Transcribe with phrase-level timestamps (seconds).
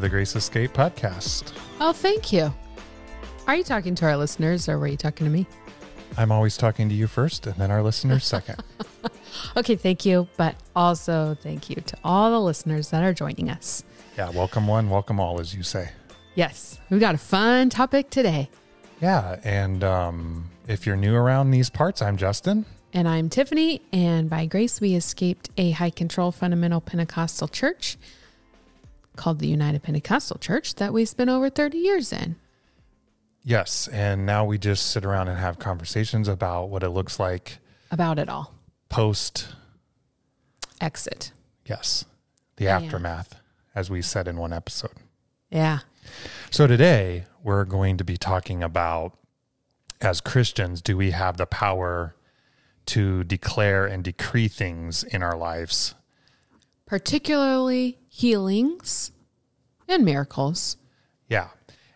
[0.00, 1.52] Welcome back to the Grace Escape podcast.
[1.78, 2.50] Oh, thank you.
[3.46, 5.46] Are you talking to our listeners or were you talking to me?
[6.16, 8.62] I'm always talking to you first and then our listeners second.
[9.56, 10.26] Okay, thank you.
[10.38, 13.84] But also thank you to all the listeners that are joining us.
[14.16, 15.90] yeah, welcome one, welcome all, as you say.
[16.34, 18.48] Yes, we've got a fun topic today.
[19.02, 22.64] Yeah, and um, if you're new around these parts, I'm Justin.
[22.92, 27.98] And I'm Tiffany, and by grace, we escaped a high control fundamental Pentecostal church
[29.20, 32.36] called the United Pentecostal Church that we spent over 30 years in.
[33.44, 37.58] Yes, and now we just sit around and have conversations about what it looks like
[37.90, 38.54] About it all.
[38.88, 39.48] post,
[40.80, 41.32] Exit.
[41.66, 42.06] yes,
[42.56, 42.76] the Yeah.
[42.78, 43.34] aftermath,
[43.74, 44.94] as we said in one episode.
[45.50, 45.80] Yeah.
[46.50, 49.18] So today we're going to be talking about
[50.00, 52.14] as Christians, do we have the power
[52.86, 55.94] to declare and decree things in our lives?
[56.86, 59.12] Particularly healings
[59.90, 60.76] and miracles.
[61.28, 61.48] Yeah.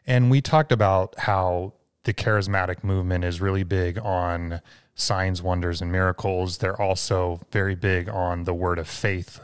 [0.07, 1.73] And we talked about how
[2.05, 4.61] the charismatic movement is really big on
[4.95, 6.59] signs, wonders, and miracles.
[6.59, 9.41] They're also very big on the word of faith.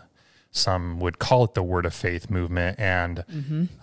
[0.52, 2.78] Some would call it the word of faith movement.
[2.78, 3.24] And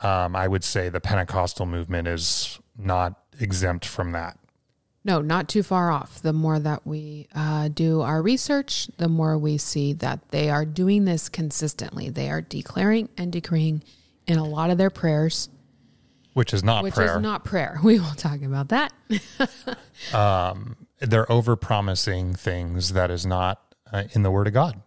[0.04, 4.38] um, I would say the Pentecostal movement is not exempt from that.
[5.04, 6.22] No, not too far off.
[6.22, 10.66] The more that we uh, do our research, the more we see that they are
[10.66, 12.10] doing this consistently.
[12.10, 13.84] They are declaring and decreeing
[14.28, 15.50] in a lot of their prayers,
[16.34, 17.16] Which is not which prayer.
[17.18, 17.80] is not prayer.
[17.84, 18.94] We will talk about that.
[21.00, 23.62] they're over promising things that is not
[23.92, 24.82] uh, in the word of God.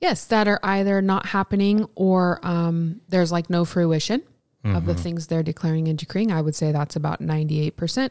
[0.00, 4.22] yes, that are either not happening or um, there's like no fruition
[4.64, 6.30] of the things they're declaring and decreeing.
[6.30, 8.10] I would say that's about 98%.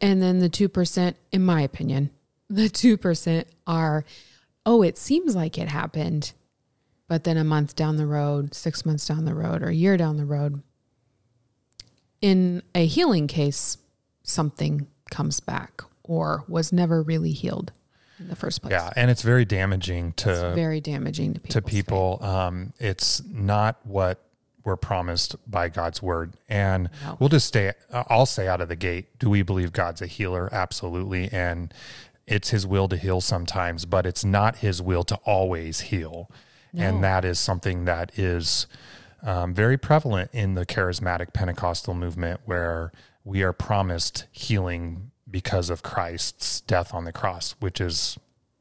[0.00, 2.10] And then the 2%, in my opinion,
[2.50, 4.04] the 2% are,
[4.66, 6.32] oh, it seems like it happened.
[7.14, 9.96] But then a month down the road, six months down the road, or a year
[9.96, 10.64] down the road,
[12.20, 13.78] in a healing case,
[14.24, 17.70] something comes back or was never really healed
[18.18, 18.72] in the first place.
[18.72, 21.52] Yeah, and it's very damaging to It's very damaging to people.
[21.52, 22.18] to people.
[22.20, 24.20] Um, it's not what
[24.64, 27.16] we're promised by God's word, and No.
[27.20, 27.74] we'll just stay.
[27.92, 30.48] I'll say out of the gate: Do we believe God's a healer?
[30.52, 31.72] Absolutely, and
[32.26, 36.28] it's His will to heal sometimes, but it's not His will to always heal,
[36.76, 38.66] and that is something that is
[39.22, 42.92] um, very prevalent in the charismatic Pentecostal movement, where
[43.24, 48.18] we are promised healing because of Christ's death on the cross, which is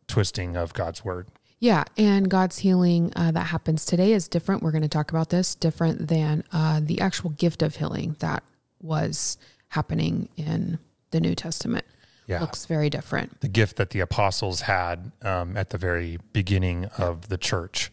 [0.08, 1.28] twisting of God's word.
[1.60, 4.64] Yeah, and God's healing uh, that happens today is different.
[4.64, 8.44] We're going to talk about this different than uh, the actual gift of healing that
[8.82, 9.38] was
[9.70, 10.78] happening in
[11.12, 11.86] the New Testament.
[12.28, 12.40] Yeah.
[12.42, 13.42] Looks very different.
[13.42, 17.92] the gift that the apostles had um, at the very beginning of the church.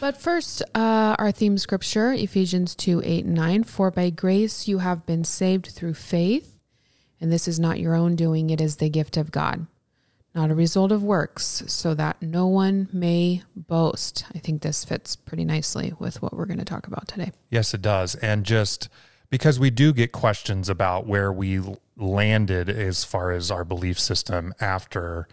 [0.00, 3.64] But first, uh, our theme scripture, Ephesians 2 8 and 9.
[3.64, 6.58] For by grace you have been saved through faith,
[7.20, 9.66] and this is not your own doing, it is the gift of God,
[10.34, 14.26] not a result of works, so that no one may boast.
[14.34, 17.30] I think this fits pretty nicely with what we're going to talk about today.
[17.50, 18.14] Yes, it does.
[18.16, 18.88] And just
[19.30, 21.60] because we do get questions about where we
[21.96, 25.28] landed as far as our belief system after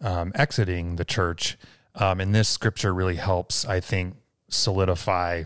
[0.00, 1.56] um, exiting the church,
[1.94, 4.16] um, and this scripture really helps, I think,
[4.48, 5.44] solidify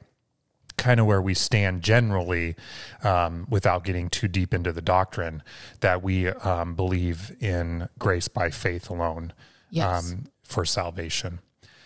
[0.76, 2.56] kind of where we stand generally
[3.04, 5.42] um, without getting too deep into the doctrine
[5.80, 9.32] that we um, believe in grace by faith alone
[9.70, 10.10] Yes.
[10.10, 11.40] um, for salvation.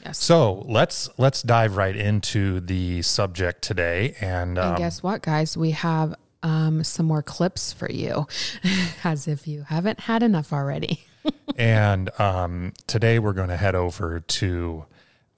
[0.04, 0.18] Yes.
[0.18, 5.56] So let's let's dive right into the subject today, and, um, And guess what, guys?
[5.56, 8.26] We have um, some more clips for you,
[9.04, 11.04] as if you haven't had enough already.
[11.56, 14.84] and um, today we're going to head over to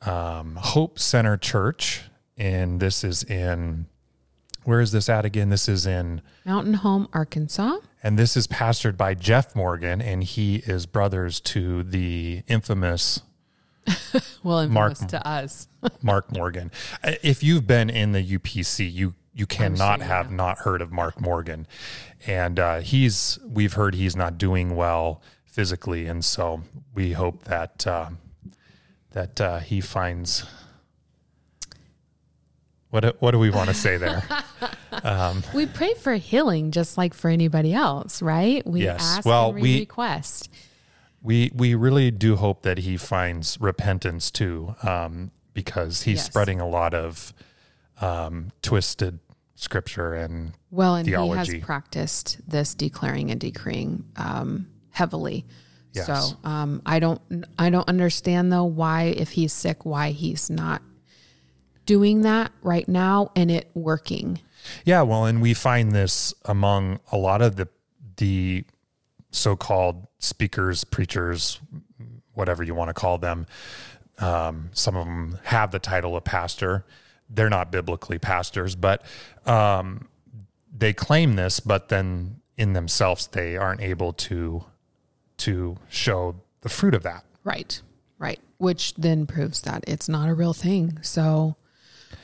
[0.02, 2.02] um, Hope Center Church,
[2.36, 3.86] and this is in
[4.64, 5.48] where is this at again?
[5.48, 7.76] This is in Mountain Home, Arkansas.
[8.02, 13.20] and this is pastored by Jeff Morgan, and he is brothers to the infamous
[14.42, 15.68] Well, Mark- to us.
[16.02, 16.72] Mark Morgan.
[17.04, 21.20] Uh, If you've been in the UPC, you you cannot have not heard of Mark
[21.20, 21.66] Morgan,
[22.26, 26.62] and uh, he's we've heard he's not doing well physically, and so
[26.94, 28.08] we hope that uh,
[29.12, 30.44] that uh, he finds.
[32.90, 34.22] What what do we want to say there?
[35.54, 38.66] we pray for healing just like for anybody else, right?
[38.66, 39.00] We Yes.
[39.18, 40.48] ask Well, and we, we- request.
[41.20, 46.26] we we really do hope that he finds repentance too, um, because he's Yes.
[46.26, 47.34] spreading a lot of
[48.00, 49.18] um, twisted
[49.56, 51.52] scripture and Well, and theology.
[51.52, 55.44] he has practiced this declaring and decreeing um, heavily.
[55.92, 56.06] Yes.
[56.06, 57.20] So um, I don't
[57.58, 60.82] I don't understand though why if he's sick why he's not
[61.86, 64.40] doing that right now and it working.
[64.84, 67.68] Yeah, well, and we find this among a lot of the
[68.18, 68.64] the
[69.30, 71.60] so-called speakers, preachers,
[72.34, 73.46] whatever you want to call them.
[74.18, 76.86] Um, some of them have the title of pastor.
[77.28, 79.02] They're not biblically pastors, but
[79.46, 80.08] um,
[80.76, 84.64] they claim this, but then in themselves they aren't able to
[85.38, 87.24] to show the fruit of that.
[87.44, 87.80] Right.
[88.18, 88.40] Right.
[88.58, 90.98] Which then proves that it's not a real thing.
[91.02, 91.56] So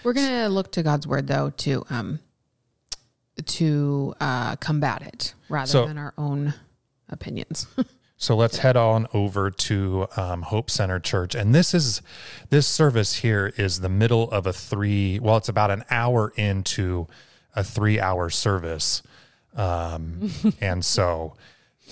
[0.03, 2.21] we're gonna look to God's word though to um
[3.47, 6.55] to uh combat it rather So- than our own
[7.09, 7.67] opinions.
[8.23, 12.03] So let's head on over to um, Hope Center Church, and this is
[12.51, 15.19] this service here is the middle of a three.
[15.19, 17.09] Well, it's about an hour into
[17.57, 19.03] a three-hour service,
[19.57, 20.31] um,
[20.61, 21.35] and so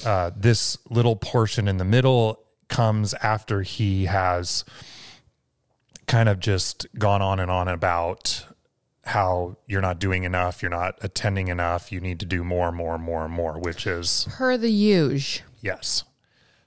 [0.06, 2.38] uh, this little portion in the middle
[2.69, 4.65] comes after he has
[6.06, 8.47] kind of just gone on and on about
[9.05, 12.77] how you're not doing enough, you're not attending enough, you need to do more, and
[12.77, 15.43] more, and more, and more, which is per the huge.
[15.61, 16.05] Yes.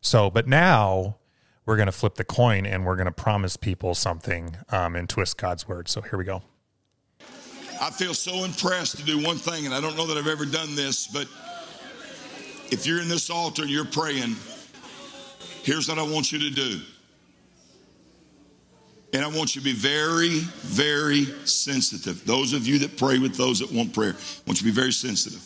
[0.03, 1.15] So, but now
[1.65, 5.07] we're going to flip the coin and we're going to promise people something um, and
[5.09, 5.87] twist God's word.
[5.87, 6.43] So here we go.
[7.81, 10.45] I feel so impressed to do one thing, and I don't know that I've ever
[10.45, 11.27] done this, but
[12.71, 14.35] if you're in this altar and you're praying,
[15.63, 16.81] here's what I want you to do.
[19.13, 22.25] And I want you to be very, very sensitive.
[22.25, 24.81] Those of you that pray with those that want prayer, I want you to be
[24.81, 25.45] very sensitive.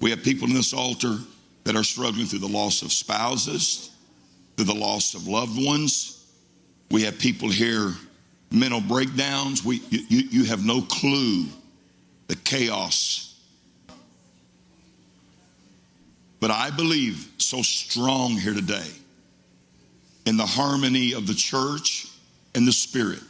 [0.00, 1.16] We have people in this altar
[1.68, 3.90] that are struggling through the loss of spouses,
[4.56, 6.24] through the loss of loved ones.
[6.90, 7.92] We have people here,
[8.50, 9.62] mental breakdowns.
[9.62, 11.44] We, you, you, you have no clue
[12.26, 13.38] the chaos.
[16.40, 18.90] But I believe so strong here today
[20.24, 22.06] in the harmony of the church
[22.54, 23.20] and the spirit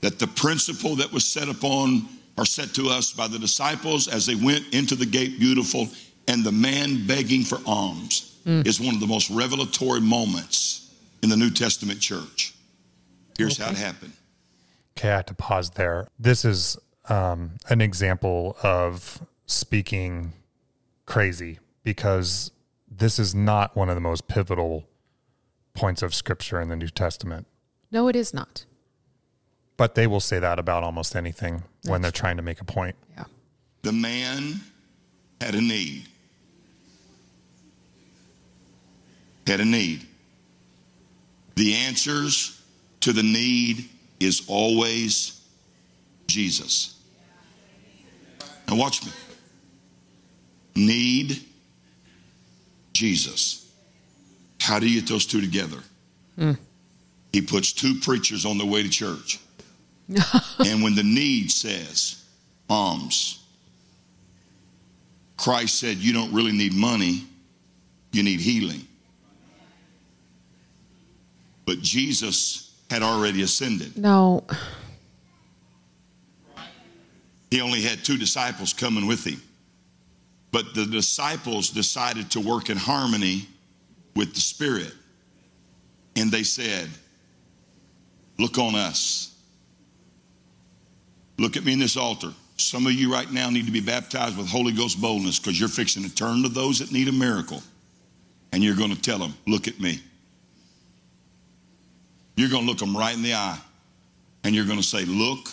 [0.00, 2.08] that the principle that was set upon
[2.38, 5.86] or set to us by the disciples as they went into the gate beautiful
[6.28, 11.36] and the man begging for alms is one of the most revelatory moments in the
[11.36, 12.54] New Testament church.
[13.36, 14.12] Here's how it happened.
[14.96, 16.08] Okay, I have to pause there.
[16.18, 16.78] This is
[17.08, 20.32] um, an example of speaking
[21.06, 22.50] crazy because
[22.90, 24.88] this is not one of the most pivotal
[25.74, 27.46] points of scripture in the New Testament.
[27.90, 28.64] No, it is not.
[29.76, 32.96] But they will say that about almost anything when they're trying to make a point.
[33.16, 33.24] Yeah.
[33.82, 34.60] The man
[35.40, 36.08] had a need.
[39.48, 40.06] Had a need.
[41.54, 42.60] The answers
[43.00, 43.88] to the need
[44.20, 45.40] is always
[46.26, 47.00] Jesus.
[48.68, 49.12] Now watch me.
[50.76, 51.42] Need
[52.92, 53.72] Jesus.
[54.60, 55.78] How do you get those two together?
[56.36, 56.52] Hmm.
[57.32, 59.40] He puts two preachers on their way to church.
[60.58, 62.22] and when the need says
[62.68, 63.42] alms,
[65.38, 67.24] Christ said, You don't really need money,
[68.12, 68.84] you need healing.
[71.68, 73.98] But Jesus had already ascended.
[73.98, 74.42] No.
[77.50, 79.42] He only had two disciples coming with him.
[80.50, 83.46] But the disciples decided to work in harmony
[84.16, 84.94] with the Spirit.
[86.16, 86.88] And they said,
[88.38, 89.36] Look on us.
[91.36, 92.32] Look at me in this altar.
[92.56, 95.68] Some of you right now need to be baptized with Holy Ghost boldness because you're
[95.68, 97.62] fixing to turn to those that need a miracle.
[98.52, 100.00] And you're going to tell them, Look at me.
[102.38, 103.58] You're going to look them right in the eye.
[104.44, 105.48] And you're going to say, Look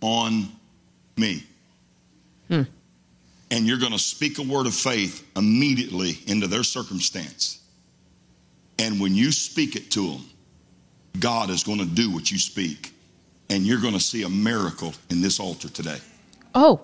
[0.00, 0.48] on
[1.16, 1.44] me.
[2.48, 2.62] Hmm.
[3.52, 7.60] And you're going to speak a word of faith immediately into their circumstance.
[8.80, 10.24] And when you speak it to them,
[11.20, 12.92] God is going to do what you speak.
[13.48, 15.98] And you're going to see a miracle in this altar today.
[16.52, 16.80] Oh,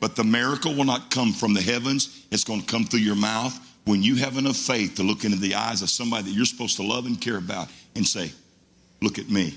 [0.00, 3.16] But the miracle will not come from the heavens, it's going to come through your
[3.16, 6.44] mouth when you have enough faith to look into the eyes of somebody that you're
[6.44, 8.32] supposed to love and care about and say,
[9.00, 9.54] Look at me.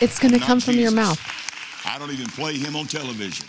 [0.00, 1.20] it's going to Not come from your mouth.
[1.86, 3.46] I don't even play him on television.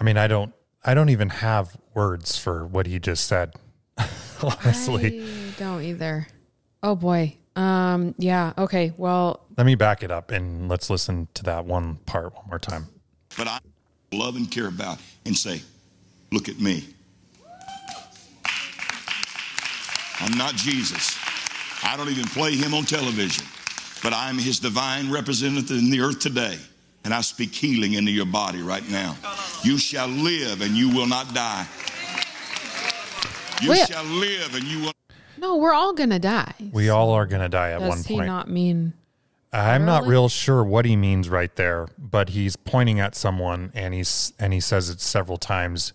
[0.00, 0.52] I mean, I don't
[0.84, 3.54] I don't even have words for what he just said.
[4.42, 5.22] Honestly.
[5.22, 5.26] I
[5.58, 6.26] don't either.
[6.82, 7.36] Oh boy.
[7.56, 8.14] Um.
[8.18, 8.52] Yeah.
[8.56, 8.92] Okay.
[8.96, 9.46] Well.
[9.56, 12.86] Let me back it up and let's listen to that one part one more time.
[13.36, 13.58] But I
[14.12, 15.62] love and care about and say,
[16.32, 16.84] Look at me.
[20.20, 21.16] I'm not Jesus.
[21.84, 23.44] I don't even play him on television,
[24.02, 26.58] but I'm his divine representative in the earth today.
[27.04, 29.16] And I speak healing into your body right now.
[29.62, 31.66] You shall live and you will not die.
[33.62, 33.86] You Wait.
[33.88, 34.92] shall live and you will.
[35.38, 36.54] No, we're all gonna die.
[36.72, 38.26] We all are going to die at Does one he point.
[38.26, 38.92] not mean?
[39.52, 43.94] I'm not real sure what he means right there, but he's pointing at someone and
[43.94, 45.92] he's and he says it several times,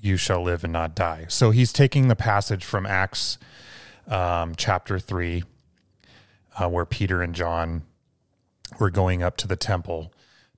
[0.00, 1.26] you shall live and not die.
[1.28, 3.38] So he's taking the passage from Acts
[4.08, 5.44] um, chapter 3
[6.60, 7.82] uh, where Peter and John
[8.78, 10.12] were going up to the temple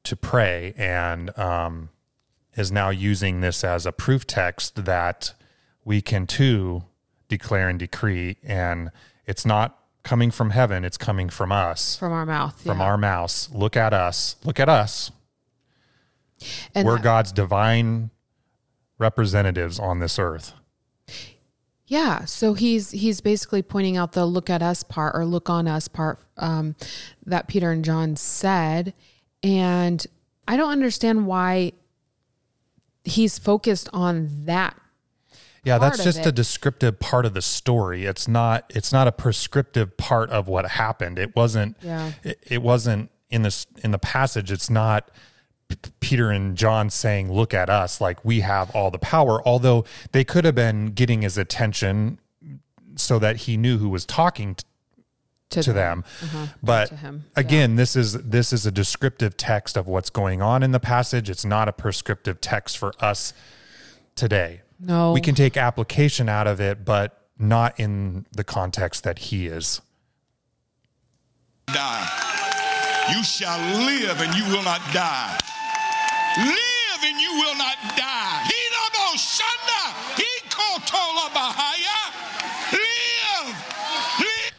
[0.05, 1.91] to pray and um,
[2.57, 5.35] is now using this as a proof text that
[5.85, 6.85] we can too
[7.29, 8.91] declare and decree and
[9.27, 12.61] it's not coming from heaven it's coming from us From our mouth.
[12.63, 12.85] from yeah.
[12.85, 15.11] our mouths look at us look at us
[16.75, 18.11] and we're that- god's divine
[18.99, 20.53] representatives on this earth
[21.87, 25.69] Yeah, so he's he's basically pointing out the look at us part or look on
[25.69, 26.75] us part um,
[27.27, 28.95] that Peter and John said,
[29.43, 30.07] and
[30.49, 31.73] I don't understand why
[33.05, 34.75] he's focused on that.
[35.65, 39.97] Yeah that's just a descriptive part of the story it's not it's not a prescriptive
[39.97, 42.13] part of what happened it wasn't Yeah.
[42.25, 45.11] it, it wasn't in this in the passage it's not
[46.01, 50.23] Peter and John saying, Look at us, like we have all the power, although they
[50.25, 52.19] could have been getting his attention
[52.97, 54.55] so that he knew who was talking
[55.49, 56.05] t- to them.
[56.23, 56.47] Uh-huh.
[56.63, 60.63] But to him, again, this is this is a descriptive text of what's going on
[60.63, 61.31] in the passage.
[61.31, 63.33] It's not a prescriptive text for us
[64.15, 64.62] today.
[64.85, 69.47] No, We can take application out of it, but not in the context that he
[69.47, 69.81] is.
[71.67, 72.33] die.
[73.15, 75.39] You shall live and you will not die.
[76.39, 78.43] Live and you will not die.
[78.45, 79.83] He don't Hinabo shanda,
[80.19, 82.01] hikotola bahaya.
[82.73, 83.57] Live.
[84.19, 84.53] Live.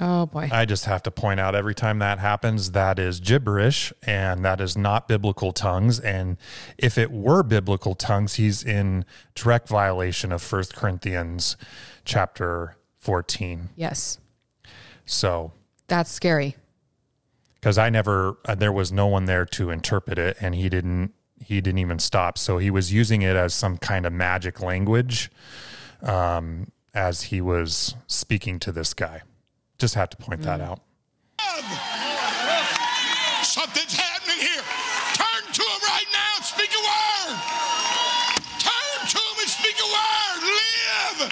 [0.00, 3.92] Oh boy, I just have to point out every time that happens, that is gibberish
[4.04, 5.98] and that is not biblical tongues.
[5.98, 6.36] And
[6.78, 11.56] if it were biblical tongues, he's in direct violation of First Corinthians
[12.04, 13.70] chapter 14.
[13.74, 14.18] yes,
[15.04, 15.52] So,
[15.88, 16.54] that's scary.
[17.54, 21.12] because I never, uh, there was no one there to interpret it and he didn't,
[21.44, 22.38] he didn't even stop.
[22.38, 25.30] So he was using it as some kind of magic language
[26.02, 29.22] um, as he was speaking to this guy.
[29.78, 30.64] Just have to point that mm.
[30.64, 30.80] out.
[33.46, 34.62] Something's happening here.
[35.14, 37.38] Turn to him right now and speak a word.
[38.58, 40.40] Turn to him and speak a word.
[40.42, 41.30] Live.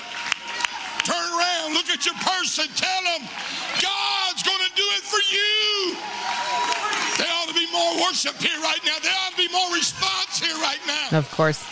[1.02, 1.74] Turn around.
[1.74, 2.66] Look at your person.
[2.78, 3.26] Tell them
[3.82, 5.98] God's going to do it for you.
[7.18, 8.96] There ought to be more worship here right now.
[9.02, 11.18] There ought to be more response here right now.
[11.18, 11.64] Of course,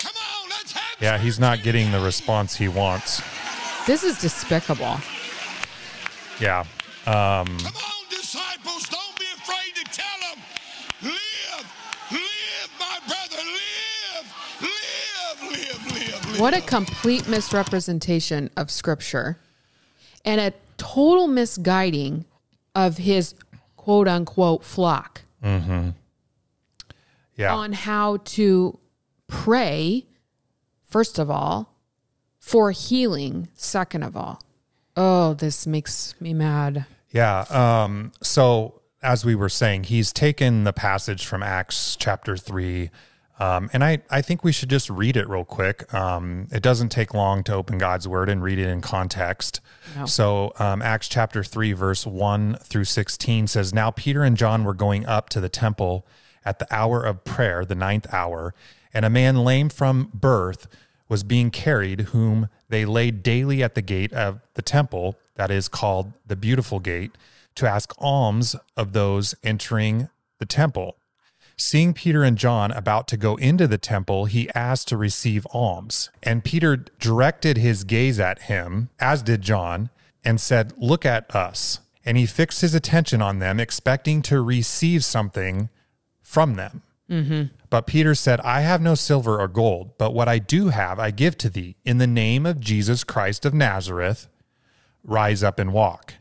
[0.00, 3.20] Come on, let's have Yeah, he's not getting the response he wants.
[3.86, 4.96] this is despicable.
[6.42, 6.64] Yeah.
[7.06, 8.88] Um, Come on, disciples.
[8.88, 10.42] Don't be afraid to tell them.
[11.02, 11.72] Live.
[12.10, 13.36] Live, my brother.
[13.46, 14.26] Live.
[14.60, 15.52] Live.
[15.52, 15.92] Live.
[15.92, 16.26] Live.
[16.32, 16.40] Live.
[16.40, 19.38] What a complete misrepresentation of scripture
[20.24, 22.24] and a total misguiding
[22.74, 23.36] of his
[23.76, 25.90] quote unquote flock mm-hmm.
[27.36, 27.54] Yeah.
[27.54, 28.80] on how to
[29.28, 30.06] pray,
[30.88, 31.76] first of all,
[32.40, 34.42] for healing, second of all.
[34.96, 36.86] Oh, this makes me mad.
[37.10, 37.40] Yeah.
[37.50, 42.90] Um, so, as we were saying, he's taken the passage from Acts chapter 3.
[43.38, 45.92] Um, and I, I think we should just read it real quick.
[45.92, 49.60] Um, it doesn't take long to open God's word and read it in context.
[50.06, 54.74] So, um, Acts chapter 3, verse 1 through 16 says Now Peter and John were
[54.74, 56.06] going up to the temple
[56.44, 58.54] at the hour of prayer, the ninth hour,
[58.94, 60.66] and a man lame from birth
[61.12, 65.68] was being carried, whom they laid daily at the gate of the temple, that is
[65.68, 67.12] called the Beautiful Gate,
[67.54, 70.96] to ask alms of those entering the temple.
[71.58, 76.08] Seeing Peter and John about to go into the temple, he asked to receive alms.
[76.22, 79.90] And Peter directed his gaze at him, as did John,
[80.24, 81.80] and said, Look at us.
[82.06, 85.68] And he fixed his attention on them, expecting to receive something
[86.22, 86.80] from them.
[87.10, 87.54] Mm-hmm.
[87.72, 91.10] But Peter said, I have no silver or gold, but what I do have, I
[91.10, 91.76] give to thee.
[91.86, 94.28] In the name of Jesus Christ of Nazareth,
[95.02, 96.16] rise up and walk.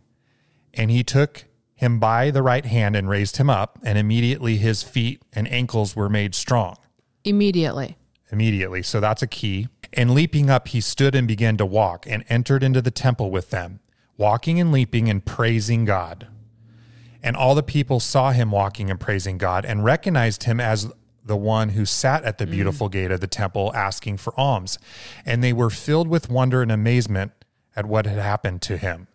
[0.73, 1.43] And he took
[1.75, 5.93] him by the right hand and raised him up, and immediately his feet and ankles
[5.93, 6.77] were made strong.
[7.25, 7.97] Immediately.
[8.31, 8.83] Immediately.
[8.83, 9.67] So that's a key.
[9.91, 13.49] And leaping up, he stood and began to walk and entered into the temple with
[13.49, 13.81] them,
[14.15, 16.27] walking and leaping and praising God.
[17.21, 20.89] And all the people saw him walking and praising God and recognized him as
[21.23, 22.51] the one who sat at the mm.
[22.51, 24.79] beautiful gate of the temple asking for alms.
[25.25, 27.31] And they were filled with wonder and amazement
[27.75, 29.07] at what had happened to him.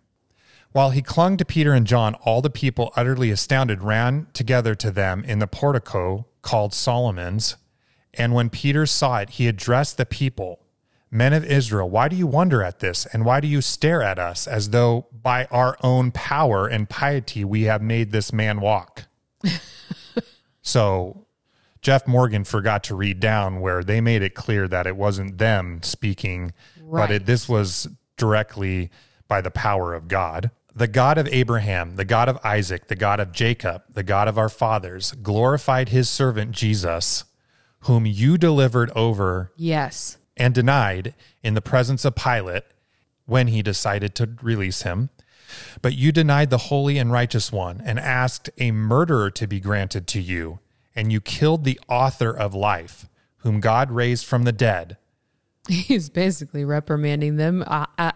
[0.73, 4.91] While he clung to Peter and John, all the people, utterly astounded, ran together to
[4.91, 7.57] them in the portico called Solomon's.
[8.15, 10.61] And when Peter saw it, he addressed the people
[11.11, 13.07] Men of Israel, why do you wonder at this?
[13.07, 17.45] And why do you stare at us as though by our own power and piety
[17.45, 19.05] we have made this man walk?
[20.63, 21.26] so
[21.87, 25.81] Jeff Morgan forgot to read down where they made it clear that it wasn't them
[25.85, 26.53] speaking,
[26.83, 27.03] right.
[27.03, 28.91] but it, this was directly
[29.29, 30.51] by the power of God.
[30.75, 34.37] The God of Abraham, the God of Isaac, the God of Jacob, the God of
[34.37, 37.23] our fathers, glorified his servant Jesus,
[37.83, 39.53] whom you delivered over.
[39.55, 40.19] Yes.
[40.37, 41.15] And denied
[41.45, 42.65] in the presence of Pilate
[43.27, 45.11] when he decided to release him.
[45.83, 50.09] But you denied the holy and righteous one and asked a murderer to be granted
[50.09, 50.59] to you,
[50.97, 54.97] and you killed the author of life, whom God raised from the dead.
[55.69, 57.63] He's basically reprimanding them.
[57.67, 58.13] Uh, uh,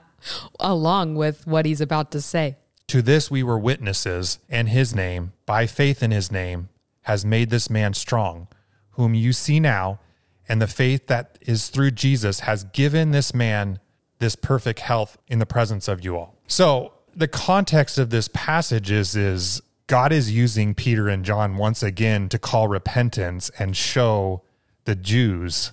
[0.58, 2.56] along with what he's about to say.
[2.88, 6.68] To this we were witnesses, and his name, by faith in his name,
[7.02, 8.48] has made this man strong,
[8.90, 10.00] whom you see now,
[10.48, 13.78] and the faith that is through Jesus has given this man
[14.18, 16.34] this perfect health in the presence of you all.
[16.46, 21.82] So, the context of this passage is, is God is using Peter and John once
[21.82, 24.42] again to call repentance and show
[24.84, 25.72] the Jews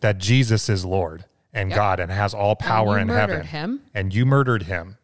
[0.00, 1.24] that Jesus is Lord
[1.54, 1.76] and yep.
[1.76, 3.46] God and has all power in heaven.
[3.46, 3.80] Him.
[3.94, 4.98] And you murdered him.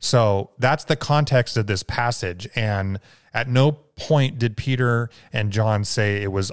[0.00, 2.48] So that's the context of this passage.
[2.56, 2.98] And
[3.32, 6.50] at no point did Peter and John say it was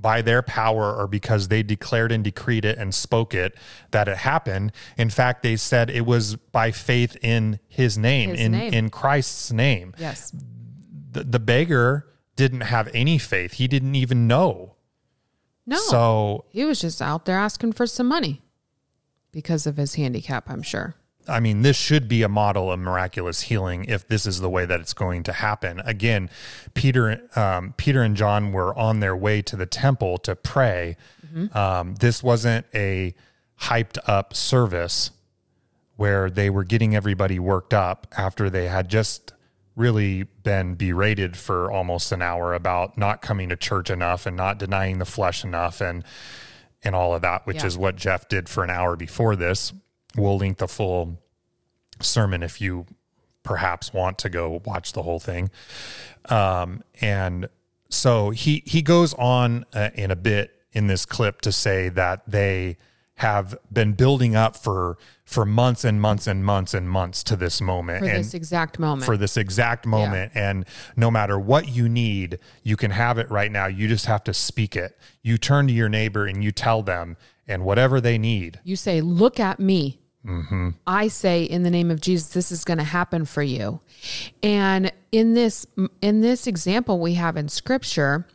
[0.00, 3.54] by their power or because they declared and decreed it and spoke it
[3.90, 4.72] that it happened.
[4.96, 8.72] In fact, they said it was by faith in his name, his in, name.
[8.72, 9.94] in Christ's name.
[9.98, 10.32] Yes.
[11.10, 13.54] The, the beggar didn't have any faith.
[13.54, 14.76] He didn't even know
[15.68, 15.76] no.
[15.76, 18.40] So he was just out there asking for some money
[19.32, 20.94] because of his handicap, I'm sure.
[21.28, 24.66] I mean, this should be a model of miraculous healing if this is the way
[24.66, 25.80] that it's going to happen.
[25.80, 26.30] Again,
[26.74, 30.96] Peter, um, Peter and John were on their way to the temple to pray.
[31.26, 31.56] Mm-hmm.
[31.56, 33.14] Um, this wasn't a
[33.62, 35.10] hyped up service
[35.96, 39.32] where they were getting everybody worked up after they had just
[39.74, 44.58] really been berated for almost an hour about not coming to church enough and not
[44.58, 46.04] denying the flesh enough and
[46.84, 47.66] and all of that, which yeah.
[47.66, 49.72] is what Jeff did for an hour before this.
[50.18, 51.20] We'll link the full
[52.00, 52.86] sermon if you
[53.42, 55.50] perhaps want to go watch the whole thing.
[56.26, 57.48] Um, and
[57.88, 62.22] so he he goes on uh, in a bit in this clip to say that
[62.30, 62.76] they
[63.18, 67.60] have been building up for for months and months and months and months to this
[67.60, 69.04] moment for and this exact moment.
[69.04, 70.30] for this exact moment.
[70.34, 70.50] Yeah.
[70.50, 73.66] and no matter what you need you can have it right now.
[73.66, 74.96] You just have to speak it.
[75.22, 77.16] You turn to your neighbor and you tell them
[77.48, 78.60] and whatever they need.
[78.62, 80.70] You say look at me mm-hmm.
[80.86, 83.80] i say in the name of jesus this is going to happen for you
[84.42, 85.66] and in this
[86.02, 88.26] in this example we have in scripture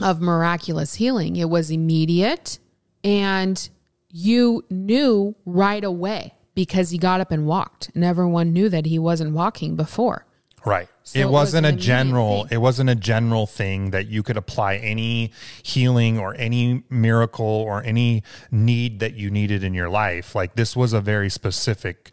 [0.00, 2.58] of miraculous healing it was immediate
[3.04, 3.68] and
[4.16, 8.98] you knew right away because he got up and walked and everyone knew that he
[8.98, 10.24] wasn't walking before.
[10.64, 10.88] Right.
[11.02, 14.76] So it, wasn't was a general it wasn't a general thing that you could apply
[14.76, 20.34] any healing or any miracle or any need that you needed in your life.
[20.34, 22.10] Like this was a very specific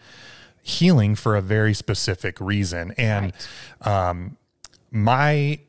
[0.61, 2.93] healing for a very specific reason.
[2.97, 3.33] And
[3.85, 4.09] right.
[4.09, 4.37] um
[4.91, 5.59] my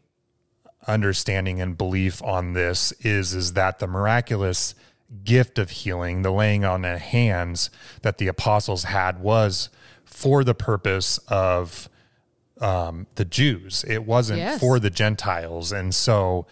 [0.89, 4.75] understanding and belief on this is is that the miraculous
[5.23, 7.71] gift of healing, the laying on of hands
[8.03, 9.69] that the apostles had was
[10.05, 11.89] for the purpose of
[12.63, 13.85] um, the Jews.
[13.87, 14.61] It wasn't yes.
[14.61, 15.73] for the Gentiles.
[15.73, 16.47] And so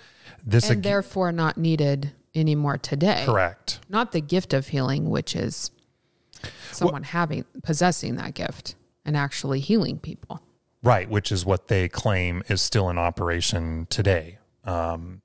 [0.44, 3.22] this and ag- therefore not needed anymore today.
[3.24, 3.80] Correct.
[3.88, 5.70] Not the gift of healing, which is
[6.72, 10.42] someone well, having possessing that gift and actually healing people.
[10.82, 14.38] Right, which is what they claim is still in operation today.
[14.64, 15.20] Um,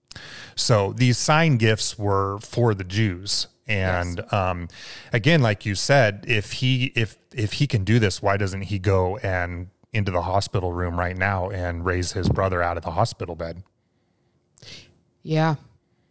[0.55, 3.47] so these sign gifts were for the Jews.
[3.67, 4.33] And yes.
[4.33, 4.67] um,
[5.11, 8.77] again, like you said, if he if if he can do this, why doesn't he
[8.79, 12.91] go and into the hospital room right now and raise his brother out of the
[12.91, 13.63] hospital bed?
[15.23, 15.55] Yeah,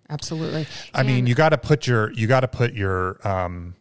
[0.08, 0.66] absolutely.
[0.92, 3.76] I and mean, you got to put your you got to put your um,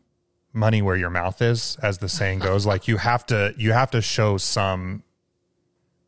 [0.53, 2.65] money where your mouth is, as the saying goes.
[2.65, 5.03] like you have to you have to show some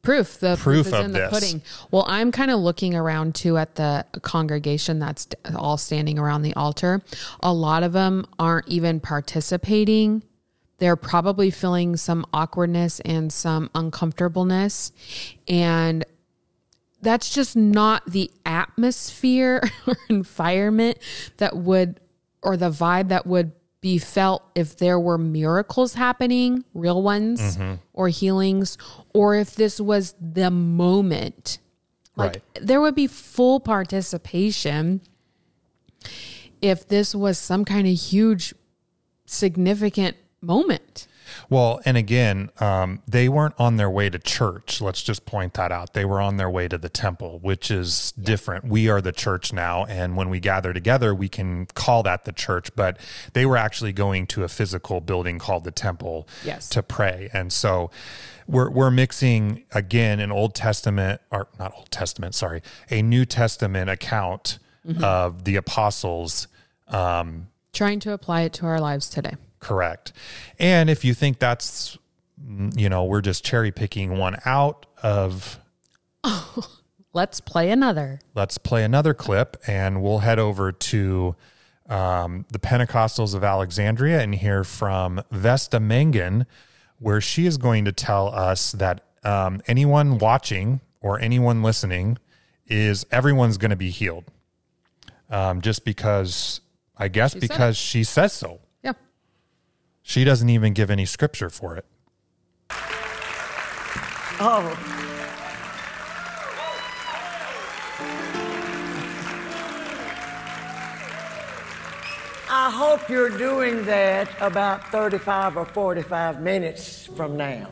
[0.04, 0.40] proof.
[0.40, 1.32] The proof, proof is of in this.
[1.32, 1.62] the pudding.
[1.92, 6.54] Well, I'm kind of looking around too at the congregation that's all standing around the
[6.54, 7.02] altar.
[7.42, 10.24] A lot of them aren't even participating.
[10.78, 14.92] They're probably feeling some awkwardness and some uncomfortableness.
[15.48, 16.04] And
[17.02, 20.98] that's just not the atmosphere or environment
[21.38, 22.00] that would,
[22.42, 27.76] or the vibe that would be felt if there were miracles happening, real ones, mm-hmm.
[27.94, 28.78] or healings,
[29.14, 31.60] or if this was the moment.
[32.16, 32.44] Like right.
[32.60, 35.02] there would be full participation
[36.62, 38.56] if this was some kind of huge
[39.26, 41.08] significant moment.
[41.50, 44.80] Well, and again, um, they weren't on their way to church.
[44.80, 45.94] Let's just point that out.
[45.94, 48.66] They were on their way to the temple, which is different.
[48.66, 49.86] We are the church now.
[49.86, 53.00] And when we gather together, we can call that the church, but
[53.34, 56.70] they were actually going to a physical building called the temple Yes.
[56.70, 57.30] to pray.
[57.34, 57.90] And so
[58.48, 63.90] we're, we're mixing again an Old Testament, or not Old Testament, sorry, a New Testament
[63.90, 64.60] account
[65.02, 66.48] of the apostles
[67.74, 69.34] Trying to apply it to our lives today.
[69.66, 70.14] Correct.
[70.60, 71.98] And if you think that's,
[72.40, 75.60] mm, you know, we're just cherry picking one out of,
[77.14, 78.20] Let's play another.
[78.36, 81.36] let's play another clip and we'll head over to
[81.90, 86.46] um, the Pentecostals of Alexandria and hear from Vesta Mangun,
[87.00, 92.20] where she is going to tell us that um, anyone watching or anyone listening
[92.68, 94.26] is everyone's going to be healed.
[95.32, 96.62] Um, just because,
[96.98, 98.60] I guess, said because she says so.
[100.06, 100.12] Yeah.
[100.12, 101.86] She doesn't even give any scripture for it.
[104.38, 104.78] Oh.
[112.50, 117.68] I hope you're doing that about 35 or 45 minutes from now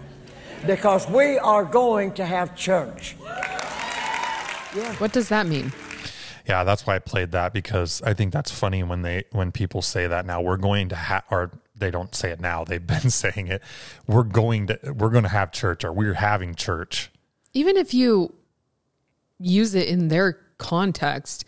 [0.66, 3.16] because we are going to have church.
[4.98, 5.72] What does that mean?
[6.48, 9.82] Yeah, that's why I played that because I think that's funny when they when people
[9.82, 13.10] say that now we're going to have or they don't say it now they've been
[13.10, 13.62] saying it
[14.08, 17.12] we're going to we're going to have church or we're having church.
[17.54, 18.34] Even if you
[19.40, 21.46] use it in their context,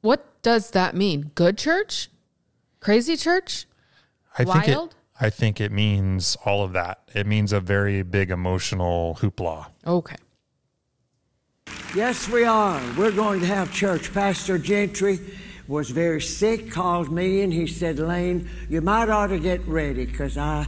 [0.00, 1.30] what does that mean?
[1.34, 2.10] Good church?
[2.80, 3.66] Crazy church?
[4.38, 4.94] I think it Wild?
[5.20, 7.02] I think it means all of that.
[7.14, 9.66] It means a very big emotional hoopla.
[9.86, 10.16] Okay.
[11.94, 12.80] Yes, we are.
[12.96, 14.14] We're going to have church.
[14.14, 15.20] Pastor Gentry
[15.70, 20.04] was very sick, called me, and he said, Lane, you might ought to get ready
[20.04, 20.66] because I,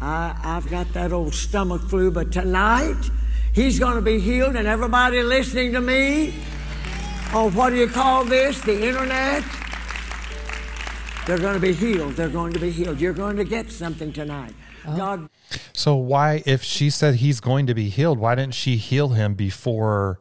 [0.00, 2.12] I, I've got that old stomach flu.
[2.12, 3.10] But tonight,
[3.52, 6.34] he's going to be healed, and everybody listening to me
[7.34, 8.60] on what do you call this?
[8.60, 9.42] The internet?
[11.26, 12.14] They're going to be healed.
[12.14, 13.00] They're going to be healed.
[13.00, 14.54] You're going to get something tonight.
[14.86, 14.96] Oh.
[14.96, 15.28] God
[15.72, 19.34] So why if she said he's going to be healed, why didn't she heal him
[19.34, 20.20] before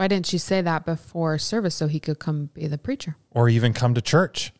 [0.00, 3.16] Why didn't she say that before service so he could come be the preacher?
[3.32, 4.50] or even come to church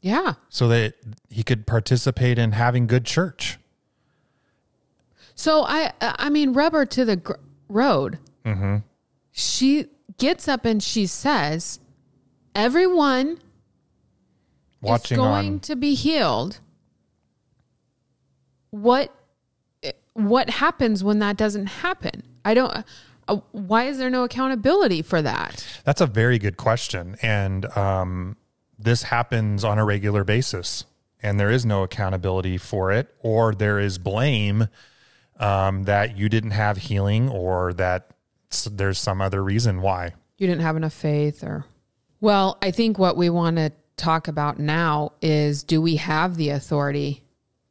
[0.00, 0.34] Yeah.
[0.50, 0.94] so that
[1.30, 3.58] he could participate in having good church?
[5.34, 7.32] So I, I mean, rubber to the gr-
[7.68, 8.20] road.
[8.44, 8.76] Mm-hmm.
[9.32, 9.86] She
[10.18, 11.80] gets up and she says,
[12.54, 13.40] "Everyone
[14.80, 16.60] Watching is going on to be healed."
[18.70, 19.12] What,
[20.12, 22.22] what happens when that doesn't happen?
[22.44, 22.84] I don't.
[23.32, 25.66] Uh, why is there no accountability for that?
[25.84, 27.16] That's a very good question.
[27.22, 28.36] And um,
[28.78, 30.84] this happens on a regular basis,
[31.22, 34.68] and there is no accountability for it, or there is blame
[35.38, 38.10] um, that you didn't have healing, or that
[38.70, 40.12] there's some other reason why.
[40.36, 41.64] you didn't have enough faith or
[42.20, 46.50] well i think what we want to talk about now is do we have the
[46.50, 47.22] authority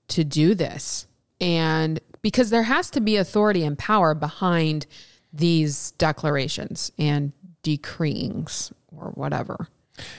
[0.07, 1.05] to do this
[1.39, 4.87] and because there has to be authority and power behind
[5.33, 7.31] these declarations and
[7.63, 9.67] decreeings or whatever.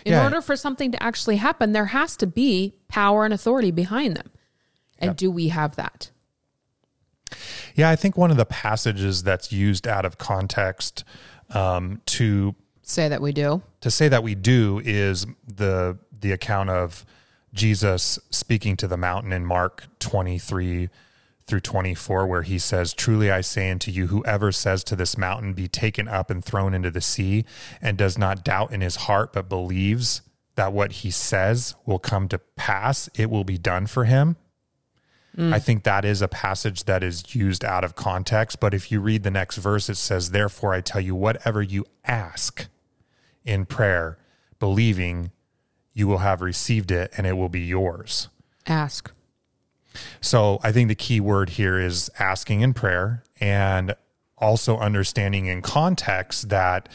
[0.05, 0.25] In Yeah.
[0.25, 4.31] order for something to actually happen there has to be power and authority behind them.
[4.99, 6.11] And do we have that?
[7.75, 11.03] Yeah, I think one of the passages that's used out of context
[11.51, 13.63] um, to say that we do.
[13.81, 17.05] to say that we do is the the account of
[17.53, 20.89] Jesus speaking to the mountain in Mark 23
[21.47, 25.53] through 24 where he says truly I say unto you whoever says to this mountain
[25.53, 27.45] be taken up and thrown into the sea
[27.81, 30.23] and does not doubt in his heart but believes
[30.55, 34.37] that what he says will come to pass it will be done for him
[35.37, 35.53] mm.
[35.53, 38.61] I think that is a passage that is used out of context.
[38.61, 41.87] But if you read the next verse, it says, Therefore, I tell you, whatever you
[42.05, 42.67] ask
[43.45, 44.19] in prayer,
[44.59, 45.31] believing,
[45.93, 48.29] you will have received it and it will be yours.
[48.67, 49.13] ask
[50.21, 53.95] So I think the key word here is asking in prayer and
[54.39, 56.89] also understanding in context that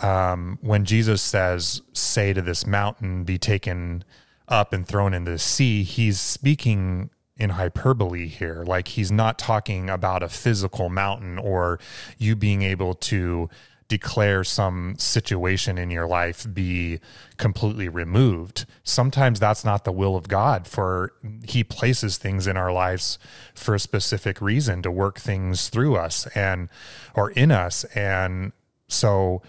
[0.00, 4.04] um, when Jesus says, say to this mountain, be taken
[4.46, 8.64] up and thrown into the sea, he's speaking in hyperbole here.
[8.66, 11.78] Like he's not talking about a physical mountain or
[12.16, 13.48] you being able to
[13.88, 17.00] declare some situation in your life be
[17.38, 18.66] completely removed.
[18.84, 21.12] Sometimes that's not the will of God for
[21.44, 23.18] he places things in our lives
[23.54, 26.68] for a specific reason to work things through us and
[27.14, 28.52] or in us and
[28.88, 29.42] so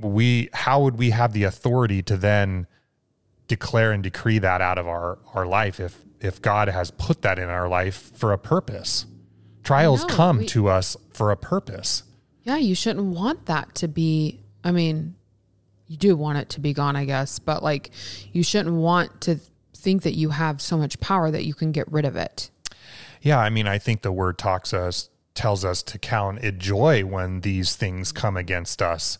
[0.00, 2.66] we how would we have the authority to then
[3.48, 7.38] declare and decree that out of our our life if if God has put that
[7.38, 9.06] in our life for a purpose.
[9.62, 12.02] Trials know, come we- to us for a purpose.
[12.48, 14.40] Yeah, you shouldn't want that to be.
[14.64, 15.16] I mean,
[15.86, 17.90] you do want it to be gone, I guess, but like
[18.32, 19.38] you shouldn't want to
[19.74, 22.50] think that you have so much power that you can get rid of it.
[23.20, 27.04] Yeah, I mean, I think the word talks us tells us to count it joy
[27.04, 29.18] when these things come against us.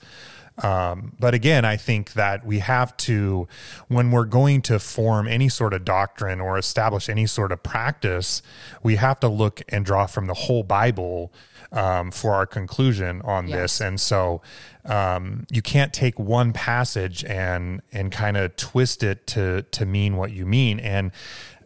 [0.62, 3.46] Um, but again, I think that we have to,
[3.88, 8.42] when we're going to form any sort of doctrine or establish any sort of practice,
[8.82, 11.32] we have to look and draw from the whole Bible
[11.72, 13.80] um, for our conclusion on this.
[13.80, 14.40] And so
[14.84, 20.16] um, you can't take one passage and and kind of twist it to to mean
[20.16, 20.80] what you mean.
[20.80, 21.12] And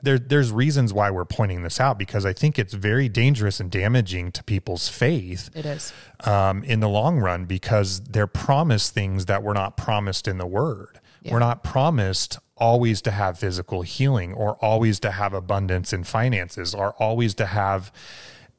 [0.05, 3.71] there, there's reasons why we're pointing this out because I think it's very dangerous and
[3.71, 5.93] damaging to people's faith It is.
[6.25, 10.47] um, in the long run because they're promised things that were not promised in the
[10.47, 10.99] Word.
[11.25, 16.75] We're not promised always to have physical healing or always to have abundance in finances
[16.75, 17.93] or always to have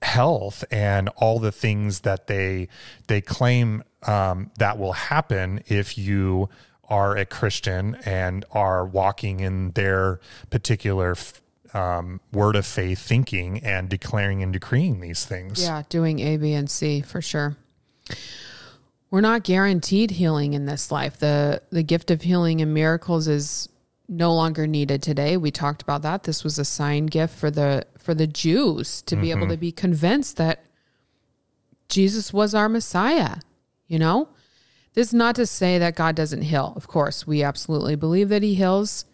[0.03, 2.67] health and all the things that they
[3.07, 6.49] they claim um, that will happen if you
[6.89, 11.15] are a Christian and are walking in their particular
[11.73, 15.63] um, word of faith thinking and declaring and decreeing these things.
[15.63, 17.57] Yeah, doing A, B, and C for sure.
[19.09, 21.17] We're not guaranteed healing in this life.
[21.17, 23.69] The the gift of healing and miracles is
[24.09, 25.37] no longer needed today.
[25.37, 26.23] We talked about that.
[26.23, 29.71] This was a sign gift for the for the Jews to be able to be
[29.71, 30.65] convinced that
[31.87, 33.37] Jesus was our Messiah,
[33.87, 34.27] you know?
[34.93, 36.73] This is not to say that God doesn't heal.
[36.75, 39.05] Of course, we absolutely believe that he heals.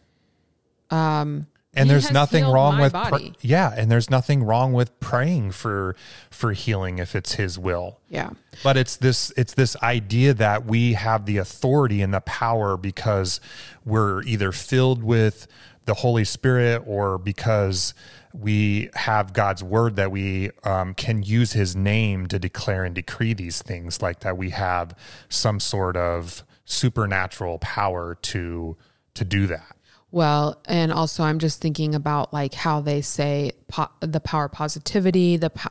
[0.89, 5.51] Um, and He there's nothing wrong with pr- yeah and there's nothing wrong with praying
[5.51, 5.95] for
[6.31, 8.31] for healing if it's his will Yeah.
[8.63, 13.39] but it's this it's this idea that we have the authority and the power because
[13.85, 15.45] we're either filled with
[15.85, 17.93] the holy spirit or because
[18.33, 23.33] we have god's word that we um, can use his name to declare and decree
[23.33, 24.95] these things like that we have
[25.29, 28.77] some sort of supernatural power to
[29.13, 29.75] to do that
[30.11, 34.51] Well, and also I'm just thinking about like how they say po- the power of
[34.51, 35.69] positivity, the po-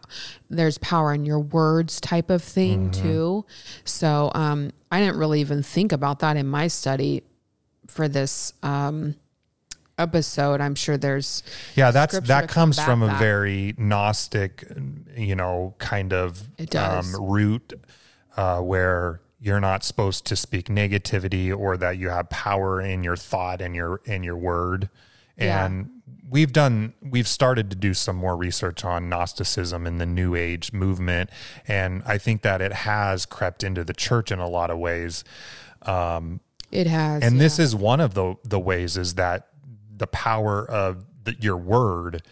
[0.49, 3.44] there's power in your words type of thing too.
[3.85, 7.25] So um, I didn't really even think about that in my study
[7.88, 9.16] for this um,
[9.99, 10.61] episode.
[10.61, 11.43] I'm sure there's
[11.75, 14.65] Yeah, that's that comes from a very gnostic,
[15.17, 16.43] you know, kind of.
[16.75, 17.75] Um, root
[18.39, 23.17] uh, where you're not supposed to speak negativity or that you have power in your
[23.17, 24.89] thought and your in your word.
[25.37, 25.67] Yeah.
[25.67, 25.91] And
[26.29, 30.73] we've done we've started to do some more research on Gnosticism and the New Age
[30.73, 31.31] movement,
[31.67, 35.25] and I think that it has crept into the church in a lot of ways.
[35.83, 37.43] Um, it has And yeah.
[37.43, 39.49] this is one of the the ways is that
[39.99, 42.23] the power of the, your word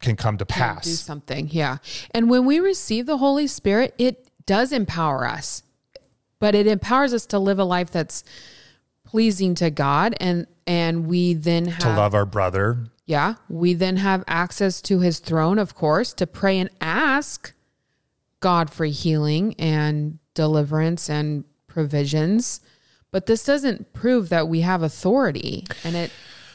[0.00, 0.88] can come to do pass.
[0.88, 1.48] something.
[1.50, 1.78] Yeah.
[2.12, 5.62] And when we receive the Holy Spirit, it does empower us,
[6.40, 8.24] but it empowers us to live a life that's
[9.04, 10.14] pleasing to God.
[10.20, 15.00] And, and we then have, To love our brother, yeah, we then have access to
[15.00, 17.52] his throne, of course, to pray and ask
[18.40, 22.60] God for healing and deliverance and provisions.
[23.10, 25.66] But this doesn't prove that we have authority.
[25.84, 26.10] And it,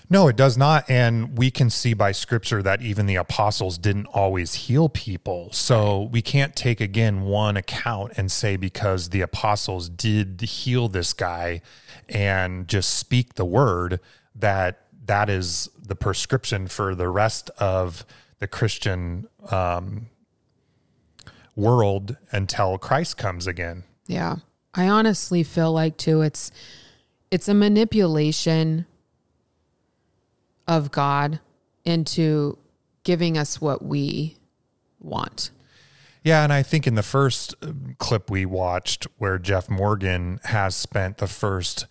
[0.09, 0.89] No, it does not.
[0.89, 5.51] And we can see by scripture that even the apostles didn't always heal people.
[5.51, 11.11] So we can't take again one account and say because the apostles did heal this
[11.11, 11.61] guy
[12.07, 13.99] and just speak the word
[14.33, 18.05] that that is the prescription for the rest of
[18.39, 20.07] the Christian um,
[21.55, 23.83] world until Christ comes again.
[24.05, 24.37] Yeah.
[24.73, 26.51] I honestly feel like too it's
[27.31, 28.85] it's a manipulation
[30.67, 31.39] of God
[31.85, 32.57] into
[33.03, 34.37] giving us what we
[34.99, 35.51] want.
[36.23, 40.75] Yeah, and I think in the first um, clip we watched, where Jeff Morgan has
[40.75, 41.85] spent the first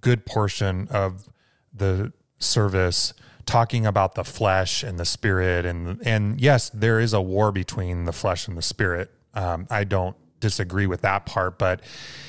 [0.00, 1.28] good portion of
[1.74, 3.12] the service
[3.44, 8.04] talking about the flesh and the spirit, and and yes, there is a war between
[8.04, 9.10] the flesh and the spirit.
[9.34, 11.80] Um, I don't disagree with that part, but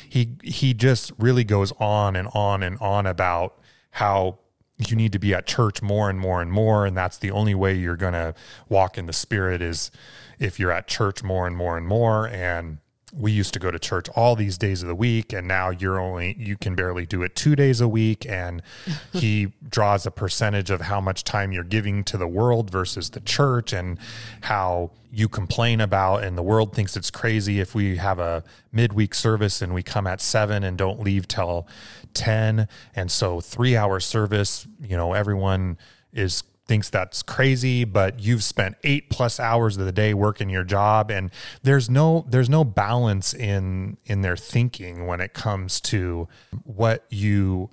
[0.09, 3.59] he he just really goes on and on and on about
[3.91, 4.39] how
[4.77, 7.55] you need to be at church more and more and more and that's the only
[7.55, 8.33] way you're going to
[8.69, 9.91] walk in the spirit is
[10.39, 12.27] if you're at church more and more and more.
[12.27, 12.79] And
[13.15, 15.99] we used to go to church all these days of the week and now you're
[15.99, 18.25] only you can barely do it two days a week.
[18.27, 18.61] And
[19.13, 23.19] he draws a percentage of how much time you're giving to the world versus the
[23.21, 23.99] church and
[24.41, 29.13] how you complain about and the world thinks it's crazy if we have a midweek
[29.13, 31.67] service and we come at seven and don't leave till
[32.13, 35.77] 10 and so three hour service you know everyone
[36.11, 40.63] is thinks that's crazy but you've spent 8 plus hours of the day working your
[40.63, 41.29] job and
[41.61, 46.27] there's no there's no balance in in their thinking when it comes to
[46.63, 47.69] what you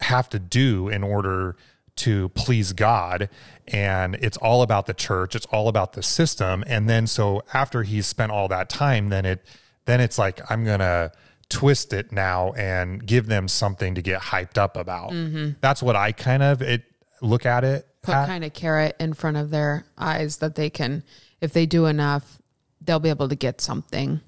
[0.00, 1.56] have to do in order
[1.96, 3.28] to please God
[3.68, 7.82] and it's all about the church it's all about the system and then so after
[7.82, 9.44] he's spent all that time then it
[9.86, 11.12] then it's like I'm to
[11.50, 15.10] twist it now and give them something to get hyped up about.
[15.10, 15.50] Mm-hmm.
[15.60, 16.84] That's what I kind of it
[17.20, 18.26] look at it Put at.
[18.26, 21.02] kind of carrot in front of their eyes that they can,
[21.40, 22.38] if they do enough,
[22.80, 24.20] they'll be able to get something.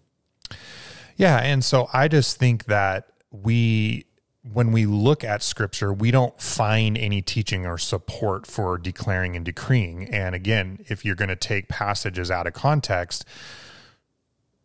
[1.17, 4.07] Yeah, and so I just think that we
[4.53, 9.45] when we look at scripture, we don't find any teaching or support for declaring and
[9.45, 10.09] decreeing.
[10.09, 13.25] And again, if you're going to take passages out of context,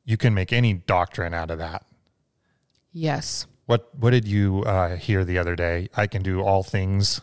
[0.03, 1.85] you can make any doctrine out of that.
[2.97, 3.45] Yes.
[3.67, 5.89] What what did you uh, hear the other day?
[5.95, 7.21] I can do all things.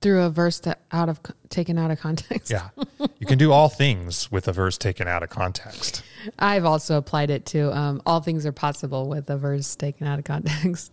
[0.00, 2.50] Through a verse that out of taken out of context.
[2.50, 2.68] Yeah,
[3.18, 6.02] you can do all things with a verse taken out of context.
[6.38, 10.18] I've also applied it to um, all things are possible with a verse taken out
[10.18, 10.92] of context.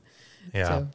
[0.54, 0.68] Yeah.
[0.68, 0.88] So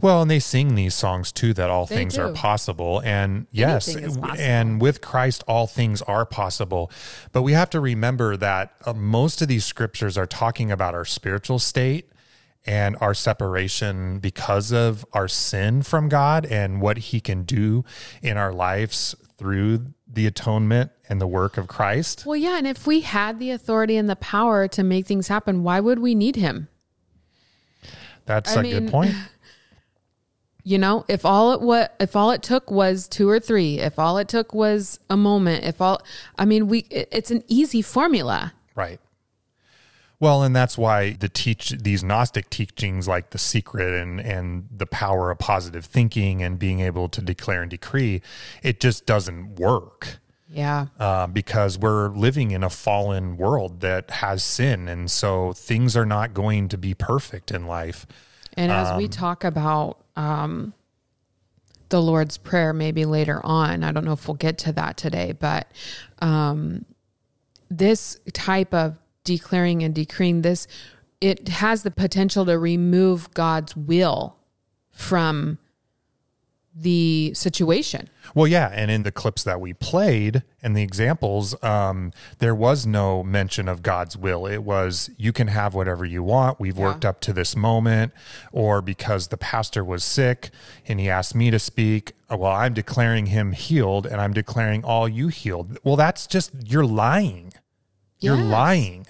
[0.00, 3.00] Well, and they sing these songs too that all They things are possible.
[3.04, 4.30] And yes, possible.
[4.38, 6.90] and with Christ, all things are possible.
[7.32, 11.04] But we have to remember that uh, most of these scriptures are talking about our
[11.04, 12.11] spiritual state
[12.64, 17.84] and our separation because of our sin from God and what He can do
[18.22, 22.24] in our lives through the atonement and the work of Christ.
[22.26, 25.64] Well, yeah, and if we had the authority and the power to make things happen,
[25.64, 26.68] why would we need him?
[28.26, 29.14] That's I a mean, good point.
[30.64, 33.98] You know, if all it what if all it took was two or three, if
[33.98, 36.00] all it took was a moment, if all
[36.38, 38.52] I mean, we it's an easy formula.
[38.76, 39.00] Right.
[40.22, 44.86] Well, and that's why the teach these Gnostic teachings like the secret and and the
[44.86, 48.22] power of positive thinking and being able to declare and decree,
[48.62, 50.86] it just doesn't work Yeah.
[51.00, 56.06] uh, because we're living in a fallen world that has sin, and so things are
[56.06, 58.06] not going to be perfect in life.
[58.56, 60.72] And as Um, we talk about um,
[61.88, 65.32] the Lord's Prayer, maybe later on, I don't know if we'll get to that today,
[65.32, 65.66] but
[66.20, 66.84] um,
[67.68, 70.66] this type of declaring and decreeing this,
[71.20, 74.36] it has the potential to remove God's will
[74.90, 75.58] from
[76.74, 78.08] the situation.
[78.34, 82.86] Well, yeah, and in the clips that we played and the examples, um, there was
[82.86, 84.46] no mention of God's will.
[84.46, 86.58] It was you can have whatever you want.
[86.58, 88.12] We've worked up to this moment,
[88.52, 90.50] or because the pastor was sick
[90.88, 92.12] and he asked me to speak.
[92.30, 95.78] uh, Well, I'm declaring him healed, and I'm declaring all you healed.
[95.84, 97.52] Well, that's just you're lying.
[98.22, 98.44] You're Yes.
[98.50, 99.06] lying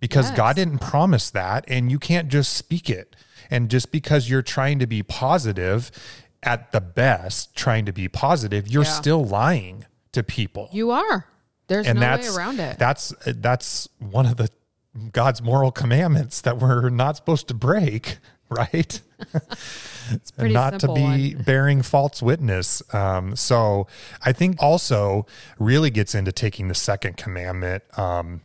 [0.00, 0.36] because Yes.
[0.36, 3.16] God didn't promise that, and you can't just speak it.
[3.50, 5.90] And just because you're trying to be positive,
[6.42, 8.90] at the best, trying to be positive, you're Yeah.
[8.92, 10.68] still lying to people.
[10.72, 11.26] You are.
[11.66, 12.78] There's and no that's way around it.
[12.78, 14.48] that's that's one of the
[15.12, 18.18] God's moral commandments that we're not supposed to break,
[18.50, 19.00] right?
[20.10, 21.42] it's pretty not to be one.
[21.46, 22.82] bearing false witness.
[22.94, 23.86] Um, so
[24.24, 25.26] I think also
[25.58, 28.40] really gets into taking the second commandment, um,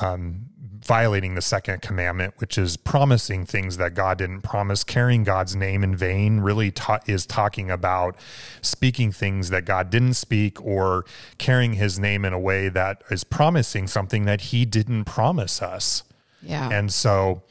[0.00, 0.46] um,
[0.84, 4.84] violating the second commandment, which is promising things that God didn't promise.
[4.84, 8.16] Carrying God's name in vain really ta- is talking about
[8.60, 11.06] speaking things that God didn't speak or
[11.38, 16.04] carrying his name in a way that is promising something that he didn't promise us.
[16.42, 16.68] Yeah.
[16.70, 17.42] And so,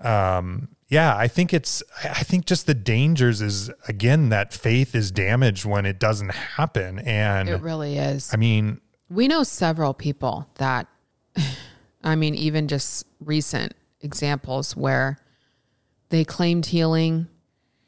[0.00, 5.10] um, yeah, I think it's, I think just the dangers is again that faith is
[5.10, 6.98] damaged when it doesn't happen.
[6.98, 8.28] And it really is.
[8.34, 10.88] I mean, We know several people that,
[12.02, 15.18] I mean, even just recent examples where
[16.08, 17.28] they claimed healing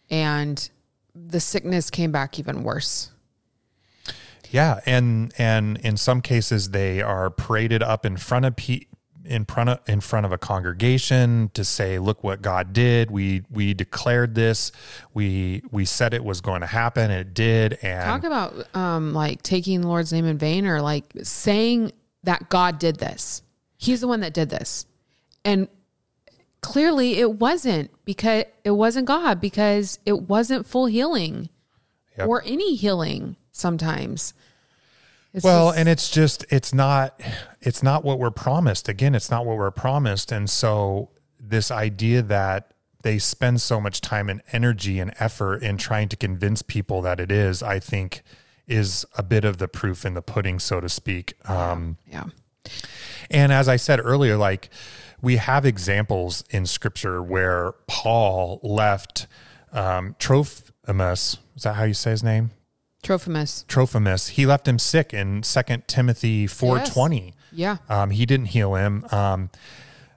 [0.09, 0.71] and
[1.15, 3.11] the sickness came back even worse.
[4.51, 8.87] yeah, and and in some cases they are paraded up in front of pe-
[9.25, 13.11] in front of in front of a congregation to say, "Look what God did.
[13.11, 14.73] We we declared this.
[15.15, 17.11] We we said it was going to happen.
[17.11, 21.05] It did." And Talk about um, like taking the Lord's name in vain or like
[21.23, 21.93] saying
[22.25, 23.43] that God did this.
[23.77, 24.87] He's the one that did this.
[25.45, 25.69] And
[26.61, 31.49] clearly it wasn't because it wasn't God because it wasn't full healing
[32.19, 32.29] Yep.
[32.29, 34.35] or any healing sometimes.
[35.35, 37.21] It's well, just- and it's just it's not
[37.61, 38.89] it's not what we're promised.
[38.89, 40.31] Again, it's not what we're promised.
[40.33, 41.11] And so
[41.41, 42.73] this idea that
[43.03, 47.19] they spend so much time and energy and effort in trying to convince people that
[47.19, 48.23] it is, I think
[48.69, 51.35] is a bit of the proof in the pudding, so to speak.
[51.49, 52.25] Um, yeah.
[53.31, 54.71] and as I said earlier, like
[55.21, 59.27] we have examples in scripture where Paul left
[59.73, 61.39] um, Trophimus.
[61.57, 62.51] Is that how you say his name?
[63.03, 63.65] Trophimus.
[63.67, 64.29] Trophimus.
[64.29, 67.35] He left him sick in Second Timothy four twenty.
[67.51, 67.79] Yeah.
[67.89, 69.05] Um, he didn't heal him.
[69.11, 69.51] Um,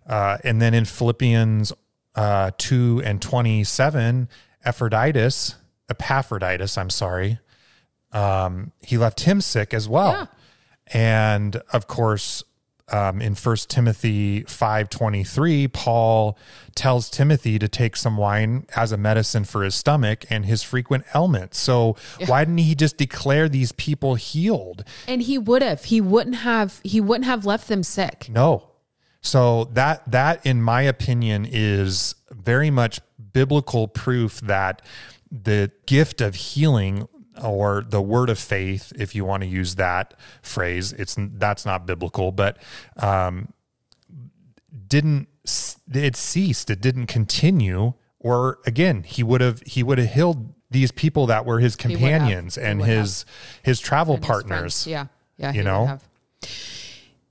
[0.07, 1.73] uh, and then in Philippians
[2.13, 4.29] uh, two and twenty seven,
[4.63, 5.55] Epaphroditus,
[5.89, 7.39] Epaphroditus, I'm sorry,
[8.11, 10.11] um, he left him sick as well.
[10.11, 10.25] Yeah.
[10.93, 12.43] And of course,
[12.91, 16.37] um, in First Timothy five twenty three, Paul
[16.75, 21.05] tells Timothy to take some wine as a medicine for his stomach and his frequent
[21.15, 21.57] ailments.
[21.57, 21.95] So
[22.27, 24.83] why didn't he just declare these people healed?
[25.07, 25.85] And he would have.
[25.85, 26.79] He wouldn't have.
[26.83, 28.27] He wouldn't have left them sick.
[28.29, 28.71] No.
[29.21, 32.99] So that that in my opinion is very much
[33.33, 34.83] biblical proof that
[35.31, 37.07] the gift of healing
[37.43, 41.85] or the word of faith if you want to use that phrase it's that's not
[41.85, 42.57] biblical but
[42.97, 43.51] um
[44.87, 45.27] didn't
[45.93, 50.91] it ceased it didn't continue or again he would have he would have healed these
[50.91, 53.25] people that were his companions and his
[53.63, 54.87] his travel and partners friends.
[54.87, 55.05] Yeah.
[55.37, 55.53] Yeah.
[55.53, 55.99] you know?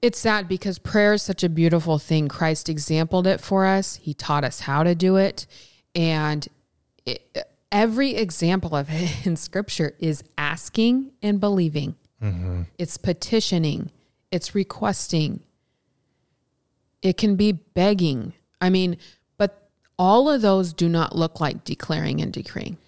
[0.02, 2.28] It's sad because prayer is such a beautiful thing.
[2.28, 3.96] Christ exampled it for us.
[3.96, 5.46] He taught us how to do it.
[5.94, 6.46] And
[7.06, 7.22] it,
[7.74, 11.96] every example of it in scripture is asking and believing.
[12.78, 13.90] It's petitioning.
[14.30, 15.40] It's requesting.
[17.02, 18.32] It can be begging.
[18.62, 18.96] I mean,
[19.36, 19.68] but
[19.98, 22.78] all of those do not look like declaring and decreeing.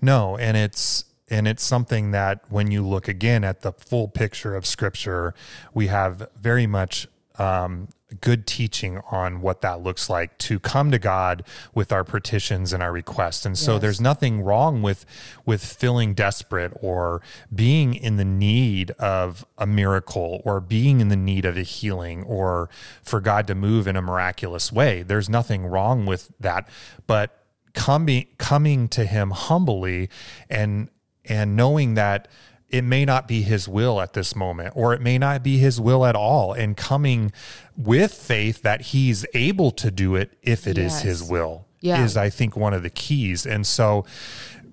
[0.00, 4.54] No, and it's and it's something that when you look again at the full picture
[4.54, 5.34] of scripture,
[5.74, 7.08] we have very much
[7.40, 7.88] um,
[8.20, 11.42] good teaching on what that looks like to come to God
[11.74, 13.44] with our petitions and our requests.
[13.44, 13.82] And so Yes.
[13.82, 15.04] there's nothing wrong with
[15.44, 17.20] with feeling desperate or
[17.52, 22.22] being in the need of a miracle or being in the need of a healing
[22.22, 22.68] or
[23.02, 25.02] for God to move in a miraculous way.
[25.02, 26.68] There's nothing wrong with that.
[27.06, 27.36] But
[27.74, 30.08] coming coming to him humbly
[30.48, 30.88] and
[31.24, 32.28] and knowing that
[32.68, 35.80] it may not be his will at this moment or it may not be his
[35.80, 37.30] will at all and coming
[37.76, 41.02] with faith that he's able to do it if it is Yes.
[41.02, 42.02] his will Yeah.
[42.04, 44.04] is i think one of the keys and so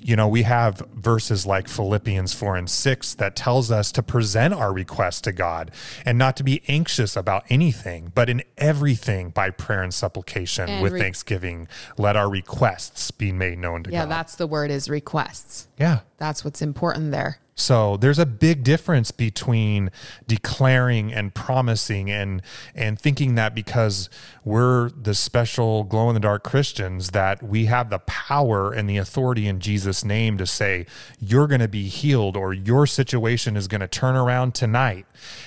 [0.05, 4.53] you know we have verses like philippians 4 and 6 that tells us to present
[4.53, 5.69] our requests to god
[6.05, 10.81] and not to be anxious about anything but in everything by prayer and supplication And
[10.83, 11.67] with re- thanksgiving
[11.97, 15.67] let our requests be made known to Yeah, god Yeah, that's the word is requests.
[15.77, 17.37] yeah That's what's important there.
[17.55, 19.91] So there's a big difference between
[20.27, 22.41] declaring and promising and
[22.73, 24.09] and thinking that because
[24.43, 28.97] we're the special glow in the dark Christians that we have the power and the
[28.97, 30.87] authority in Jesus name to say
[31.19, 35.05] you're going to be healed or your situation is going to turn around tonight.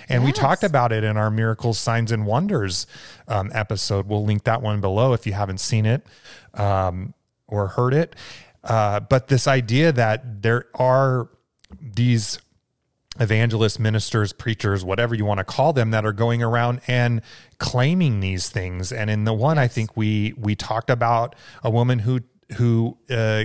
[0.09, 2.87] And we talked about it in our miracles signs and wonders
[3.27, 4.07] um, episode.
[4.07, 6.07] We'll link that one below if you haven't seen it
[6.55, 7.15] um,
[7.49, 8.15] or heard it.
[8.63, 11.29] Uh, but this idea that there are
[11.81, 12.39] these
[13.19, 17.23] evangelists, ministers, preachers, whatever you want to call them, that are going around and
[17.59, 18.93] claiming these things.
[18.93, 22.21] And in the one, I think we we talked about a woman who
[22.57, 23.45] who uh,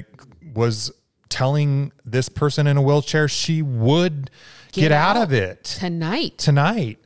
[0.53, 0.91] was
[1.29, 4.29] telling this person in a wheelchair she would
[4.73, 5.23] get, Get out out.
[5.23, 6.37] of it Tonight.
[6.37, 6.99] tonight.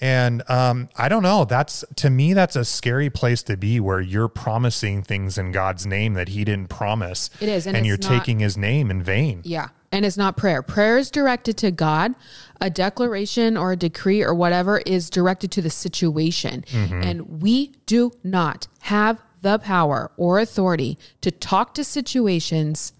[0.00, 1.44] And um, I don't know.
[1.44, 5.86] That's to me, that's a scary place to be where you're promising things in God's
[5.86, 7.30] name that He didn't promise.
[7.40, 9.40] It is, and and, you're not- taking His name in vain.
[9.44, 9.68] Yeah.
[9.92, 10.60] And it's not prayer.
[10.60, 12.14] Prayer is directed to God.
[12.60, 16.64] A declaration or a decree or whatever is directed to the situation.
[16.72, 22.92] And we do not have the power or authority to talk to situations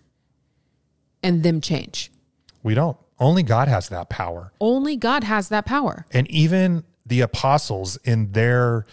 [1.22, 2.12] and them change.
[2.62, 2.97] We don't.
[3.18, 4.52] Only God has that power.
[4.60, 6.06] Only God has that power.
[6.10, 8.86] And even the apostles in their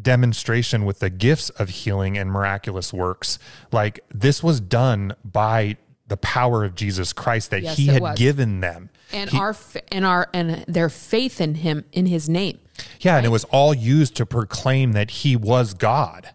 [0.00, 3.38] demonstration with the gifts of healing and miraculous works,
[3.70, 5.76] like this was done by
[6.08, 8.18] the power of Jesus Christ that Yes, he had was.
[8.18, 8.90] given them.
[9.12, 9.54] And He- our
[9.90, 12.58] and our and their faith in him in his name.
[13.00, 16.30] Yeah, and it was all used to proclaim that he was God.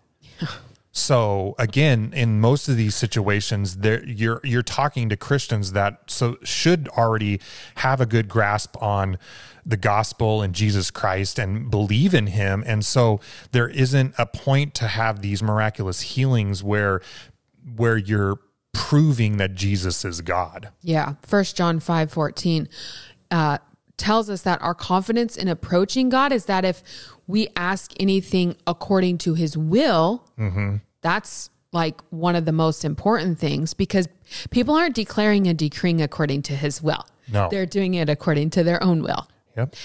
[0.98, 6.38] So again, in most of these situations, there you're you're talking to Christians that so
[6.44, 7.40] should already
[7.76, 9.20] have a good grasp on
[9.64, 12.64] the gospel and Jesus Christ and believe in him.
[12.66, 13.20] And so
[13.52, 17.02] there isn't a point to have these miraculous healings where
[17.76, 18.40] where you're
[18.74, 20.70] proving that Jesus is God.
[20.82, 21.14] Yeah.
[21.22, 22.70] First John five fourteen.
[23.30, 23.60] Uh,
[23.98, 26.84] tells us that our confidence in approaching God is that if
[27.26, 30.24] we ask anything according to his will,
[31.02, 34.08] that's like one of the most important things because
[34.50, 37.06] people aren't declaring and decreeing according to his will.
[37.32, 37.50] No.
[37.50, 39.28] They're doing it according to their own will.
[39.58, 39.76] Yep.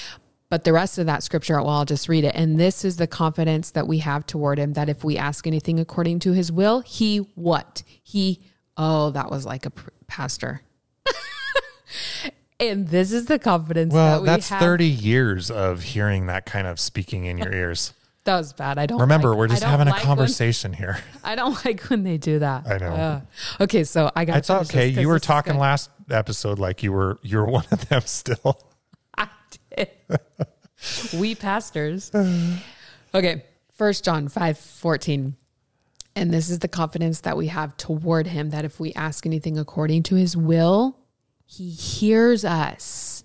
[0.49, 2.35] But the rest of that scripture, well, I'll just read it.
[2.35, 5.81] And this is the confidence that we have toward him that if we ask anything
[5.81, 7.83] according to his will, he what?
[8.03, 8.41] He,
[8.77, 10.61] oh, that was like a pr- pastor.
[12.61, 14.61] and this is the confidence Well, that we that's have.
[14.61, 17.95] 30 years of hearing that kind of speaking in your ears.
[18.25, 18.79] That was bad.
[18.79, 20.99] I don't Remember, like- we're just having a like when- conversation here.
[21.25, 22.67] I don't like when they do that.
[22.69, 22.87] I know.
[22.93, 23.23] Ugh.
[23.63, 24.39] okay, so I got.
[24.39, 24.89] It's okay.
[24.89, 28.61] You were talking last episode like you were you were one of them still.
[29.19, 29.29] I
[29.77, 29.89] did.
[31.15, 32.11] we pastors.
[33.15, 33.45] Okay.
[33.75, 35.37] First John 5 14.
[36.17, 39.59] And this is the confidence that we have toward him that if we ask anything
[39.59, 40.97] according to his will,
[41.47, 43.25] he hears us.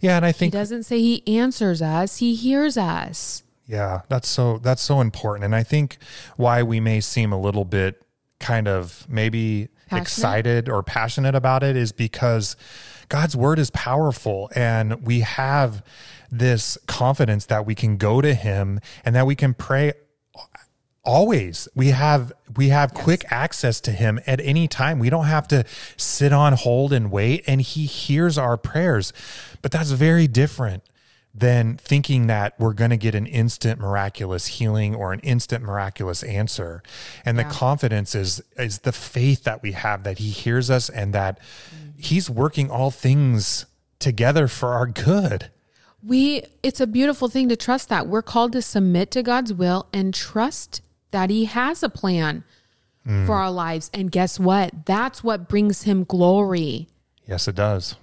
[0.00, 3.42] Yeah, and I think He doesn't say he answers us, he hears us.
[3.68, 5.44] Yeah, that's so that's so important.
[5.44, 5.98] And I think
[6.36, 8.02] why we may seem a little bit
[8.40, 10.02] kind of maybe Passionate?
[10.02, 12.56] excited or passionate about it is because
[13.10, 15.84] God's word is powerful and we have
[16.30, 19.92] this confidence that we can go to him and that we can pray
[21.04, 21.68] always.
[21.74, 24.98] We have we have quick access to him at any time.
[24.98, 25.64] We don't have to
[25.98, 27.44] sit on hold and wait.
[27.46, 29.12] And he hears our prayers.
[29.60, 30.84] But that's very different
[31.38, 36.22] than thinking that we're going to get an instant miraculous healing or an instant miraculous
[36.22, 36.82] answer
[37.24, 41.12] and the confidence is is the faith that we have that he hears us and
[41.12, 41.92] that mm.
[41.96, 43.66] he's working all things
[43.98, 45.50] together for our good
[46.02, 48.06] We it's a beautiful thing to trust that.
[48.06, 50.80] We're called to submit to God's will and trust
[51.10, 52.44] that he has a plan
[53.04, 53.28] for mm.
[53.30, 53.90] our lives.
[53.92, 54.86] And guess what?
[54.86, 56.88] That's what brings him glory.
[57.26, 57.96] yes it does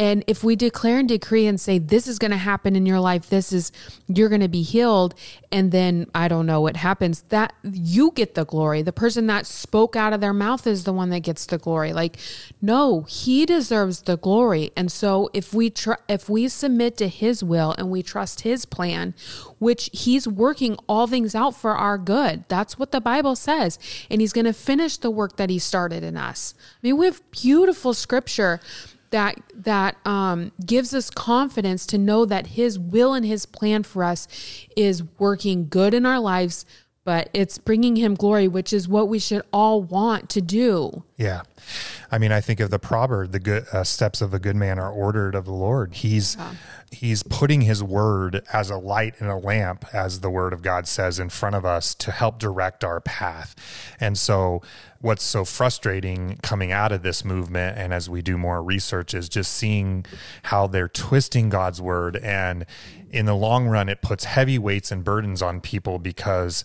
[0.00, 3.00] And if we declare and decree and say, this is going to happen in your
[3.00, 3.70] life, this is,
[4.08, 5.14] you're going to be healed.
[5.52, 8.80] And then I don't know what happens, that you get the glory.
[8.80, 11.92] The person that spoke out of their mouth is the one that gets the glory.
[11.92, 12.16] Like,
[12.62, 14.72] no, he deserves the glory.
[14.74, 18.64] And so if we tr- if we submit to his will and we trust his
[18.64, 19.12] plan,
[19.58, 23.78] which he's working all things out for our good, that's what the Bible says.
[24.08, 26.54] And he's going to finish the work that he started in us.
[26.58, 28.60] I mean, we have beautiful scripture
[29.10, 34.04] that that um, gives us confidence to know that His will and His plan for
[34.04, 34.28] us
[34.76, 36.64] is working good in our lives,
[37.04, 41.04] but it's bringing Him glory, which is what we should all want to do.
[41.16, 41.42] Yeah.
[42.10, 44.78] I mean, I think of the proverb, the good uh, steps of a good man
[44.78, 45.94] are ordered of the Lord.
[45.94, 46.36] He's
[46.90, 50.88] he's putting his word as a light and a lamp as the word of God
[50.88, 53.54] says in front of us to help direct our path.
[54.00, 54.60] And so
[55.00, 59.28] what's so frustrating coming out of this movement and as we do more research is
[59.28, 60.04] just seeing
[60.44, 62.66] how they're twisting God's word and
[63.10, 66.64] in the long run it puts heavy weights and burdens on people because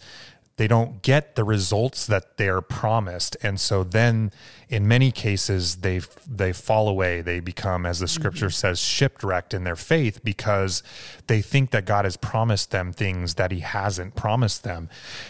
[0.57, 3.35] they don't get the results that they're promised.
[3.43, 4.31] And so then
[4.69, 7.19] in many cases they they fall away.
[7.21, 10.81] They become as the scripture says shipwrecked in their faith because
[11.27, 14.87] they think that god has promised them things that he hasn't promised them.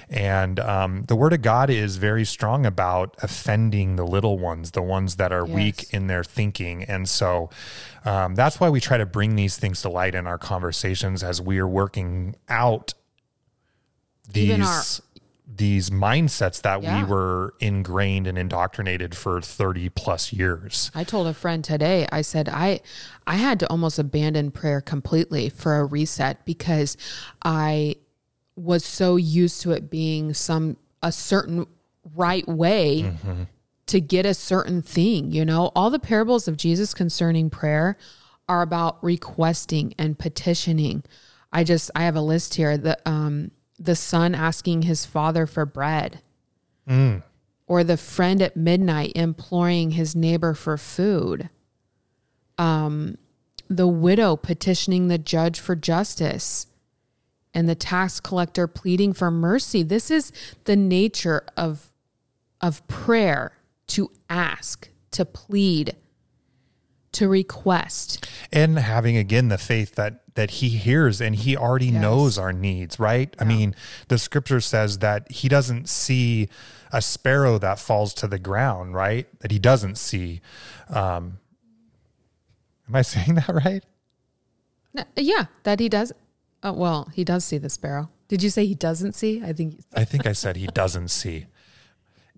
[0.09, 4.81] And um, the word of god is very strong about offending the little ones the
[4.83, 5.55] ones that are Yes.
[5.55, 6.83] weak in their thinking.
[6.83, 7.49] And so
[8.05, 11.41] um, that's why we try to bring these things to light in our conversations as
[11.41, 12.93] we are working out
[14.31, 15.01] these
[15.47, 17.03] these mindsets that Yeah.
[17.03, 20.89] we were ingrained and indoctrinated for 30 plus years.
[20.95, 22.81] I told a friend today, I said, I
[23.27, 26.97] I had to almost abandon prayer completely for a reset because
[27.43, 27.95] I
[28.55, 31.67] was so used to it being some a certain
[32.15, 33.13] right way
[33.87, 35.71] to get a certain thing, you know?
[35.75, 37.97] All the parables of Jesus concerning prayer
[38.49, 41.03] are about requesting and petitioning.
[41.53, 42.77] I just I have a list here.
[42.77, 46.21] The um the son asking his father for bread
[47.67, 51.49] or the friend at midnight imploring his neighbor for food.
[52.57, 53.17] Um,
[53.69, 56.67] the widow petitioning the judge for justice,
[57.53, 59.81] and the tax collector pleading for mercy.
[59.81, 60.31] This is
[60.65, 61.91] the nature of
[62.61, 63.57] of prayer:
[63.87, 65.95] to ask, to plead,
[67.15, 68.29] to request.
[68.51, 72.99] And having again the faith that that he hears and he already knows our needs,
[72.99, 73.33] right?
[73.39, 73.73] I mean,
[74.09, 76.49] the scripture says that he doesn't see
[76.91, 79.27] a sparrow that falls to the ground, right?
[79.39, 80.41] That he doesn't see.
[80.89, 81.39] Um,
[82.89, 83.83] am I saying that right?
[84.97, 86.11] N- Yeah, that he does.
[86.63, 88.09] Oh, well, he does see the sparrow.
[88.27, 89.41] Did you say he doesn't see?
[89.43, 91.45] I think I think I said he doesn't see.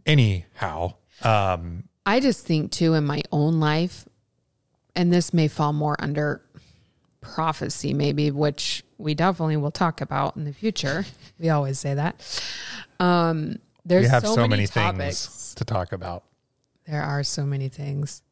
[0.05, 4.07] Anyhow, um, I just think too in my own life,
[4.97, 6.41] and this may fall more under
[7.21, 11.05] prophecy, maybe, which we definitely will talk about in the future.
[11.39, 12.43] we always say that.
[12.99, 15.25] Um, there's we have so, so, many, many, topics.
[15.25, 16.23] things to talk about.
[16.87, 18.23] There are so many things.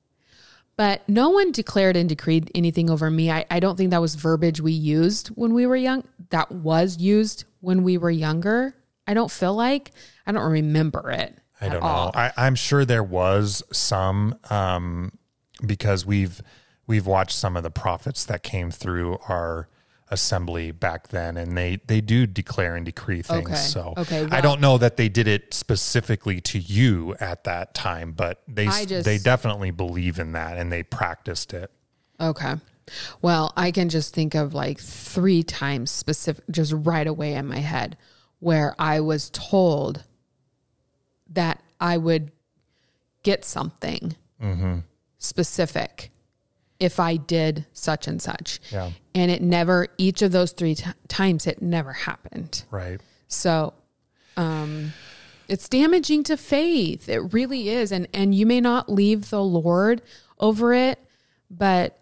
[0.75, 3.31] But no one declared and decreed anything over me.
[3.31, 6.03] I, I don't think that was verbiage we used when we were young.
[6.31, 8.75] That was used when we were younger.
[9.07, 9.91] I don't feel like
[10.25, 11.37] I don't remember it.
[11.61, 12.07] I don't all.
[12.07, 12.11] know.
[12.19, 15.17] I, I'm sure there was some um,
[15.65, 16.41] because we've
[16.87, 19.67] we've watched some of the prophets that came through our
[20.09, 23.49] assembly back then, and they they do declare and decree things.
[23.49, 23.55] Okay.
[23.55, 28.11] So Okay, I don't know that they did it specifically to you at that time,
[28.11, 31.71] but they just- they definitely believe in that and they practiced it.
[32.19, 32.55] Okay.
[33.21, 37.57] Well, I can just think of like three times specific, just right away in my
[37.57, 37.97] head,
[38.39, 40.03] where I was told
[41.31, 42.31] that I would
[43.23, 44.79] get something mm-hmm.
[45.17, 46.11] Specific
[46.79, 48.59] if I did such and such.
[48.71, 48.91] Yeah.
[49.13, 52.63] And it never, each of those three t- times, it never happened.
[52.69, 52.99] Right.
[53.27, 53.73] So,
[54.37, 54.91] um,
[55.47, 57.07] it's damaging to faith.
[57.07, 57.91] It really is.
[57.91, 60.01] And, and you may not leave the Lord
[60.39, 60.99] over it,
[61.49, 61.99] but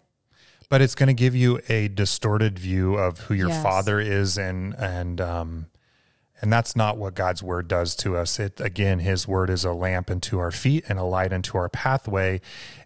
[0.70, 3.62] but it's going to give you a distorted view of who your Yes.
[3.62, 5.66] father is and and um
[6.40, 8.38] and that's not what God's word does to us.
[8.38, 11.68] It again, his word is a lamp unto our feet and a light unto our
[11.68, 12.40] pathway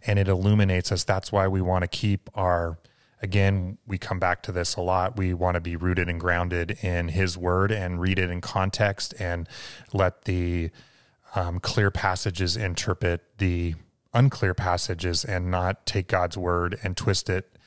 [0.07, 1.05] and it illuminates us.
[1.05, 2.79] That's why we want to keep our
[3.21, 5.17] again, we come back to this a lot.
[5.17, 9.15] We want to be rooted and grounded in his word and read it in context
[9.19, 9.49] and
[9.93, 10.71] let the
[11.35, 13.75] um, clear passages interpret the
[14.15, 17.58] unclear passages and not take God's word and twist it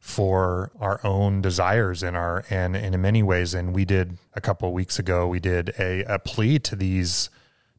[0.00, 3.52] for our own desires and our and, and in many ways.
[3.52, 7.28] And we did a couple of weeks ago we did a, a plea to these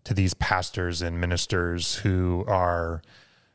[0.04, 3.02] to these pastors and ministers who are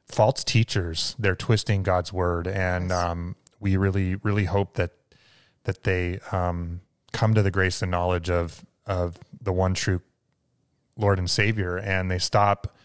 [0.05, 1.14] false teachers.
[1.19, 2.47] They're twisting god's word.
[2.49, 4.91] And um, we really really hope that
[5.62, 6.81] that they um,
[7.12, 10.03] come to the grace and knowledge of of the one true
[10.97, 11.77] lord and savior.
[11.77, 12.76] And they stop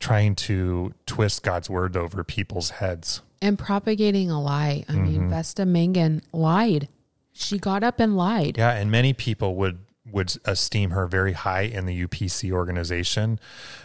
[0.00, 4.84] trying to twist god's word over people's heads and propagating a lie.
[4.88, 5.02] I Mm-hmm.
[5.04, 6.88] mean, Vesta Mangun lied.
[7.32, 8.56] She got up and lied.
[8.56, 9.78] Yeah, and many people would
[10.10, 13.38] would esteem her very high in the UPC organization,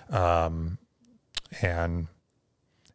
[0.10, 0.78] um,
[1.62, 2.08] and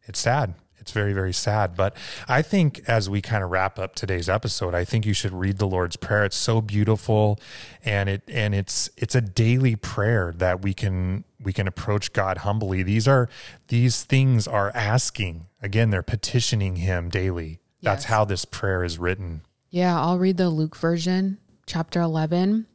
[0.05, 0.55] it's sad.
[0.79, 1.75] It's very very sad.
[1.75, 1.95] But
[2.27, 5.57] I think as we kind of wrap up today's episode, I think you should read
[5.57, 6.23] the Lord's Prayer.
[6.25, 7.39] It's so beautiful,
[7.83, 12.39] and it and it's it's a daily prayer that we can we can approach God
[12.39, 12.83] humbly.
[12.83, 13.27] These are
[13.67, 15.89] these things are asking again.
[15.89, 17.59] They're petitioning Him daily.
[17.81, 18.09] That's Yes.
[18.09, 19.41] how this prayer is written.
[19.69, 22.65] Yeah, I'll read the Luke version, chapter 11,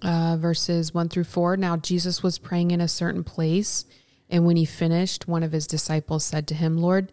[0.00, 1.56] uh, verses 1 through 4.
[1.56, 3.84] Now, Jesus was praying in a certain place,
[4.28, 7.12] and when he finished, one of his disciples said to him, Lord,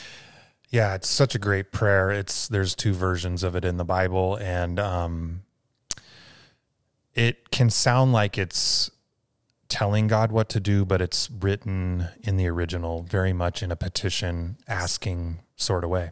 [0.71, 2.09] Yeah, it's such a great prayer.
[2.11, 5.43] It's there's two versions of it in the Bible, and um,
[7.13, 8.89] it can sound like it's
[9.67, 13.75] telling God what to do, but it's written in the original very much in a
[13.75, 16.11] petition, asking sort of way.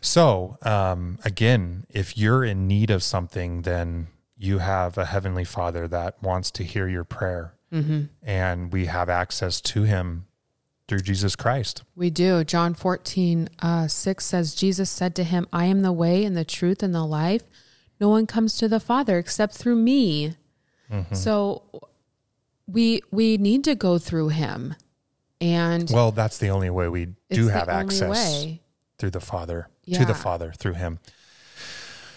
[0.00, 5.86] So um, again, if you're in need of something, then you have a heavenly Father
[5.88, 7.54] that wants to hear your prayer,
[8.22, 10.24] and we have access to Him
[10.92, 11.84] through Jesus Christ.
[11.96, 12.44] We do.
[12.44, 16.44] John 14, uh, 6 says, Jesus said to him, I am the way and the
[16.44, 17.44] truth and the life.
[17.98, 20.36] No one comes to the Father except through me.
[21.14, 21.62] So
[22.66, 24.74] we we need to go through him.
[25.40, 28.44] And Well, that's the only way we do have access
[28.98, 30.98] through the Father, to the Father through Him.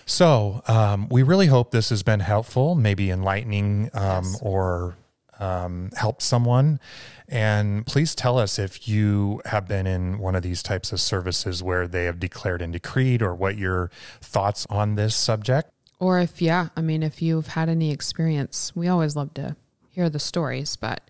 [0.05, 4.39] So um, we really hope this has been helpful, maybe enlightening um, Yes.
[4.41, 4.97] or
[5.39, 6.79] um, help someone.
[7.27, 11.63] And please tell us if you have been in one of these types of services
[11.63, 13.89] where they have declared and decreed, or what your
[14.21, 15.71] thoughts on this subject.
[15.99, 19.55] Or if, yeah, I mean, if you've had any experience, we always love to
[19.89, 21.09] hear the stories, but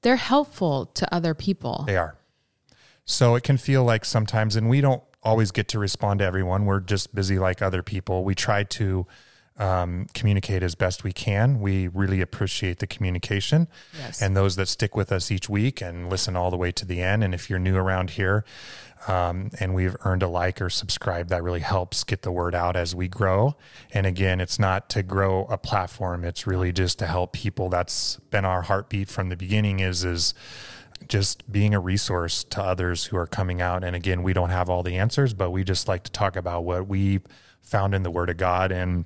[0.00, 1.84] they're helpful to other people.
[1.86, 2.16] They are.
[3.04, 6.64] So it can feel like sometimes, and we don't always get to respond to everyone.
[6.64, 8.24] We're just busy like other people.
[8.24, 9.06] We try to
[9.58, 11.60] um, communicate as best we can.
[11.60, 14.22] We really appreciate the communication Yes.
[14.22, 17.02] and those that stick with us each week and listen all the way to the
[17.02, 17.22] end.
[17.22, 18.44] And if you're new around here
[19.08, 22.76] um, and we've earned a like or subscribe, that really helps get the word out
[22.76, 23.54] as we grow.
[23.92, 27.68] And again, it's not to grow a platform; it's really just to help people.
[27.68, 29.80] That's been our heartbeat from the beginning.
[29.80, 30.34] Is is
[31.08, 33.82] just being a resource to others who are coming out.
[33.82, 36.62] And again, we don't have all the answers, but we just like to talk about
[36.62, 37.20] what we
[37.60, 39.04] found in the Word of God, and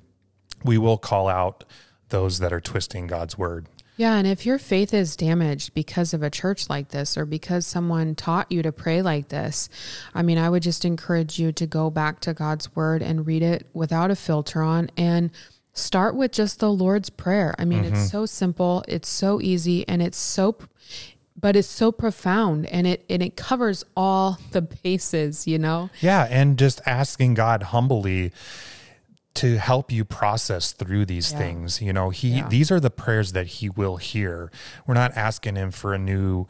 [0.63, 1.63] we will call out
[2.09, 3.67] those that are twisting God's word.
[3.97, 7.65] Yeah, and if your faith is damaged because of a church like this or because
[7.65, 9.69] someone taught you to pray like this,
[10.13, 13.41] I mean, I would just encourage you to go back to God's word and read
[13.41, 15.31] it without a filter on and
[15.73, 17.55] start with just the Lord's prayer.
[17.57, 18.07] I mean, it's mm-hmm.
[18.07, 20.57] so simple, it's so easy, and it's so
[21.39, 25.89] but it's so profound and it and it covers all the bases, you know?
[26.01, 28.31] Yeah, and just asking God humbly
[29.37, 31.37] to help you process through these Yeah.
[31.39, 31.81] things.
[31.81, 32.47] You know, he Yeah.
[32.49, 34.51] these are the prayers that he will hear.
[34.85, 36.47] We're not asking him for a new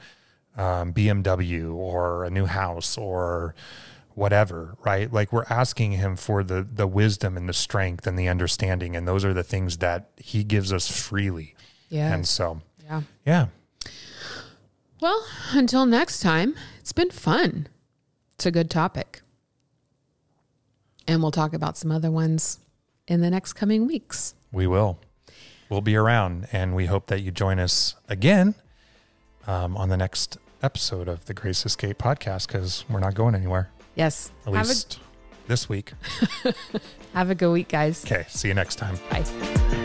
[0.58, 3.54] um, BMW or a new house or
[4.16, 5.14] whatever, right?
[5.14, 9.08] Like we're asking him for the the wisdom and the strength and the understanding, and
[9.08, 11.56] those are the things that he gives us freely.
[11.90, 12.12] Yeah.
[12.12, 13.02] And so, Yeah.
[13.26, 13.46] yeah,
[15.00, 17.68] Well, until next time, it's been fun.
[18.34, 19.22] It's a good topic.
[21.08, 22.58] And we'll talk about some other ones
[23.08, 24.34] in the next coming weeks.
[24.52, 25.00] we will.
[25.70, 28.56] We'll be around, and we hope that you join us again
[29.48, 33.70] um, on the next episode of the Grace Escape podcast because we're not going anywhere,
[33.96, 34.32] Yes.
[34.46, 35.00] at have, least
[35.48, 35.92] this week.
[37.14, 38.06] have a good week, guys.
[38.06, 38.98] Okay, see you next time.
[39.10, 39.84] Bye.